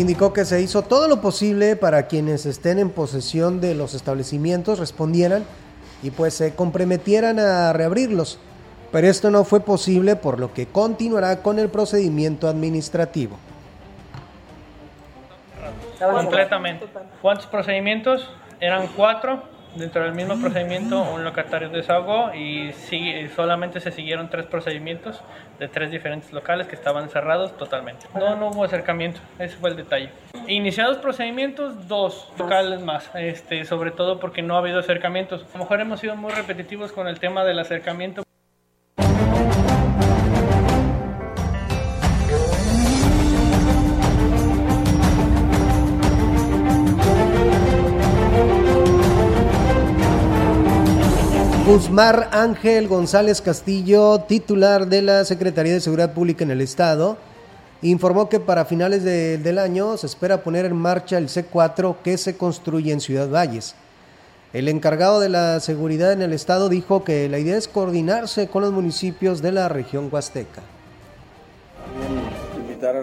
indicó 0.00 0.32
que 0.32 0.44
se 0.44 0.60
hizo 0.60 0.82
todo 0.82 1.08
lo 1.08 1.20
posible 1.20 1.74
para 1.74 2.06
quienes 2.06 2.44
estén 2.46 2.78
en 2.78 2.90
posesión 2.90 3.60
de 3.60 3.74
los 3.74 3.94
establecimientos 3.94 4.78
respondieran 4.78 5.44
y 6.02 6.10
pues 6.10 6.34
se 6.34 6.54
comprometieran 6.54 7.38
a 7.38 7.72
reabrirlos. 7.72 8.38
Pero 8.92 9.06
esto 9.08 9.30
no 9.30 9.44
fue 9.44 9.60
posible 9.60 10.14
por 10.14 10.38
lo 10.38 10.52
que 10.52 10.66
continuará 10.66 11.42
con 11.42 11.58
el 11.58 11.70
procedimiento 11.70 12.48
administrativo. 12.48 13.36
Completamente. 15.98 16.86
¿Cuántos 17.22 17.46
procedimientos? 17.46 18.30
Eran 18.60 18.88
cuatro 18.88 19.42
Dentro 19.76 20.02
del 20.02 20.14
mismo 20.14 20.40
procedimiento, 20.40 21.02
un 21.02 21.22
locatario 21.22 21.68
desahogó 21.68 22.32
y 22.34 22.72
solamente 23.34 23.78
se 23.80 23.90
siguieron 23.90 24.30
tres 24.30 24.46
procedimientos 24.46 25.20
de 25.58 25.68
tres 25.68 25.90
diferentes 25.90 26.32
locales 26.32 26.66
que 26.66 26.74
estaban 26.74 27.10
cerrados 27.10 27.54
totalmente. 27.58 28.06
No, 28.14 28.36
no 28.36 28.48
hubo 28.48 28.64
acercamiento, 28.64 29.20
ese 29.38 29.56
fue 29.56 29.70
el 29.70 29.76
detalle. 29.76 30.10
Iniciados 30.48 30.96
procedimientos, 30.98 31.88
dos 31.88 32.32
locales 32.38 32.80
más, 32.80 33.10
este, 33.14 33.64
sobre 33.66 33.90
todo 33.90 34.18
porque 34.18 34.40
no 34.40 34.56
ha 34.56 34.58
habido 34.58 34.78
acercamientos. 34.78 35.44
A 35.50 35.58
lo 35.58 35.64
mejor 35.64 35.80
hemos 35.80 36.00
sido 36.00 36.16
muy 36.16 36.32
repetitivos 36.32 36.92
con 36.92 37.06
el 37.06 37.18
tema 37.20 37.44
del 37.44 37.58
acercamiento. 37.58 38.25
Guzmar 51.76 52.30
Ángel 52.32 52.88
González 52.88 53.42
Castillo, 53.42 54.20
titular 54.20 54.86
de 54.86 55.02
la 55.02 55.26
Secretaría 55.26 55.74
de 55.74 55.82
Seguridad 55.82 56.14
Pública 56.14 56.42
en 56.42 56.50
el 56.50 56.62
Estado, 56.62 57.18
informó 57.82 58.30
que 58.30 58.40
para 58.40 58.64
finales 58.64 59.04
del 59.04 59.58
año 59.58 59.98
se 59.98 60.06
espera 60.06 60.42
poner 60.42 60.64
en 60.64 60.74
marcha 60.74 61.18
el 61.18 61.28
C4 61.28 61.96
que 62.02 62.16
se 62.16 62.38
construye 62.38 62.92
en 62.92 63.02
Ciudad 63.02 63.28
Valles. 63.28 63.74
El 64.54 64.68
encargado 64.68 65.20
de 65.20 65.28
la 65.28 65.60
seguridad 65.60 66.12
en 66.12 66.22
el 66.22 66.32
Estado 66.32 66.70
dijo 66.70 67.04
que 67.04 67.28
la 67.28 67.38
idea 67.38 67.58
es 67.58 67.68
coordinarse 67.68 68.48
con 68.48 68.62
los 68.62 68.72
municipios 68.72 69.42
de 69.42 69.52
la 69.52 69.68
región 69.68 70.08
huasteca 70.10 70.62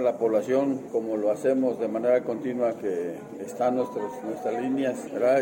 la 0.04 0.18
población, 0.18 0.82
como 0.91 1.18
lo 1.18 1.32
hacemos 1.32 1.80
de 1.80 1.88
manera 1.88 2.22
continua, 2.24 2.74
que 2.74 3.16
están 3.39 3.78
nuestros, 3.78 4.12
nuestras 4.24 4.62
líneas, 4.62 4.97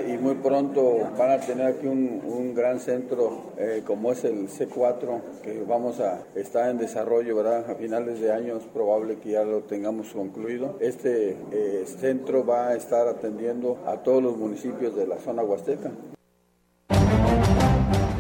y 0.08 0.18
muy 0.18 0.36
pronto 0.36 1.00
van 1.18 1.32
a 1.32 1.40
tener 1.40 1.68
aquí 1.68 1.88
un, 1.88 2.22
un 2.26 2.54
gran 2.54 2.80
centro 2.80 3.52
eh, 3.58 3.84
como 3.86 4.12
es 4.12 4.24
el 4.24 4.48
C4, 4.48 5.22
que 5.44 5.64
vamos 5.68 6.00
a 6.00 6.22
estar 6.36 6.70
en 6.70 6.78
desarrollo 6.78 7.36
¿verdad? 7.36 7.70
a 7.70 7.76
finales 7.76 8.20
de 8.20 8.32
año, 8.32 8.58
es 8.58 8.64
probable 8.66 9.18
que 9.18 9.32
ya 9.32 9.44
lo 9.44 9.62
tengamos 9.62 10.08
concluido. 10.10 10.78
Este 10.80 11.36
eh, 11.52 11.86
centro 11.86 12.46
va 12.46 12.70
a 12.70 12.76
estar 12.76 13.08
atendiendo 13.08 13.80
a 13.86 13.98
todos 13.98 14.22
los 14.22 14.38
municipios 14.38 14.96
de 14.96 15.08
la 15.08 15.18
zona 15.18 15.44
huasteca. 15.44 15.92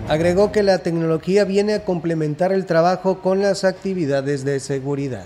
Agregó 0.07 0.51
que 0.51 0.61
la 0.61 0.79
tecnología 0.79 1.45
viene 1.45 1.73
a 1.73 1.85
complementar 1.85 2.51
el 2.51 2.65
trabajo 2.65 3.21
con 3.21 3.41
las 3.41 3.63
actividades 3.63 4.43
de 4.43 4.59
seguridad. 4.59 5.25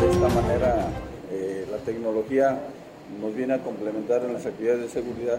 De 0.00 0.10
esta 0.10 0.28
manera, 0.28 0.88
eh, 1.30 1.66
la 1.70 1.78
tecnología 1.78 2.58
nos 3.20 3.34
viene 3.34 3.54
a 3.54 3.58
complementar 3.62 4.22
en 4.24 4.32
las 4.32 4.46
actividades 4.46 4.82
de 4.82 4.88
seguridad 4.88 5.38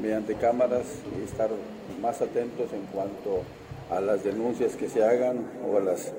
mediante 0.00 0.34
cámaras 0.34 0.84
y 1.18 1.24
estar 1.24 1.50
más 2.00 2.20
atentos 2.20 2.72
en 2.72 2.82
cuanto 2.92 3.42
a 3.90 4.00
las 4.00 4.24
denuncias 4.24 4.76
que 4.76 4.88
se 4.88 5.04
hagan 5.04 5.46
o 5.66 5.78
a 5.78 5.80
las 5.80 6.12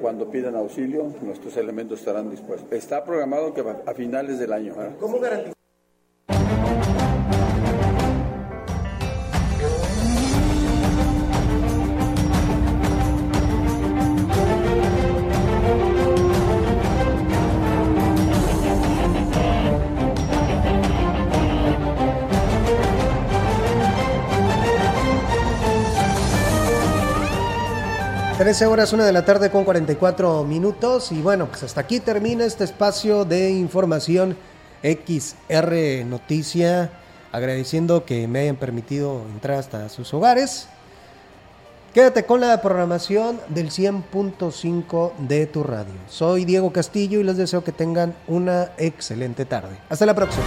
cuando 0.00 0.30
pidan 0.30 0.56
auxilio, 0.56 1.12
nuestros 1.22 1.56
elementos 1.56 2.00
estarán 2.00 2.30
dispuestos. 2.30 2.70
Está 2.72 3.04
programado 3.04 3.54
que 3.54 3.62
a 3.86 3.94
finales 3.94 4.38
del 4.38 4.52
año. 4.52 4.74
¿Cómo 4.98 5.20
garantizar? 5.20 5.59
Trece 28.40 28.64
horas, 28.64 28.94
una 28.94 29.04
de 29.04 29.12
la 29.12 29.26
tarde 29.26 29.50
con 29.50 29.64
44 29.64 30.44
minutos. 30.44 31.12
Y 31.12 31.20
bueno, 31.20 31.48
pues 31.48 31.62
hasta 31.62 31.82
aquí 31.82 32.00
termina 32.00 32.46
este 32.46 32.64
espacio 32.64 33.26
de 33.26 33.50
información 33.50 34.34
XR 34.82 36.06
Noticia. 36.06 36.90
Agradeciendo 37.32 38.06
que 38.06 38.26
me 38.26 38.38
hayan 38.38 38.56
permitido 38.56 39.20
entrar 39.30 39.58
hasta 39.58 39.90
sus 39.90 40.14
hogares. 40.14 40.68
Quédate 41.92 42.24
con 42.24 42.40
la 42.40 42.62
programación 42.62 43.38
del 43.50 43.68
100.5 43.70 45.12
de 45.18 45.44
tu 45.44 45.62
radio. 45.62 45.92
Soy 46.08 46.46
Diego 46.46 46.72
Castillo 46.72 47.20
y 47.20 47.24
les 47.24 47.36
deseo 47.36 47.62
que 47.62 47.72
tengan 47.72 48.14
una 48.26 48.70
excelente 48.78 49.44
tarde. 49.44 49.76
Hasta 49.90 50.06
la 50.06 50.14
próxima. 50.14 50.46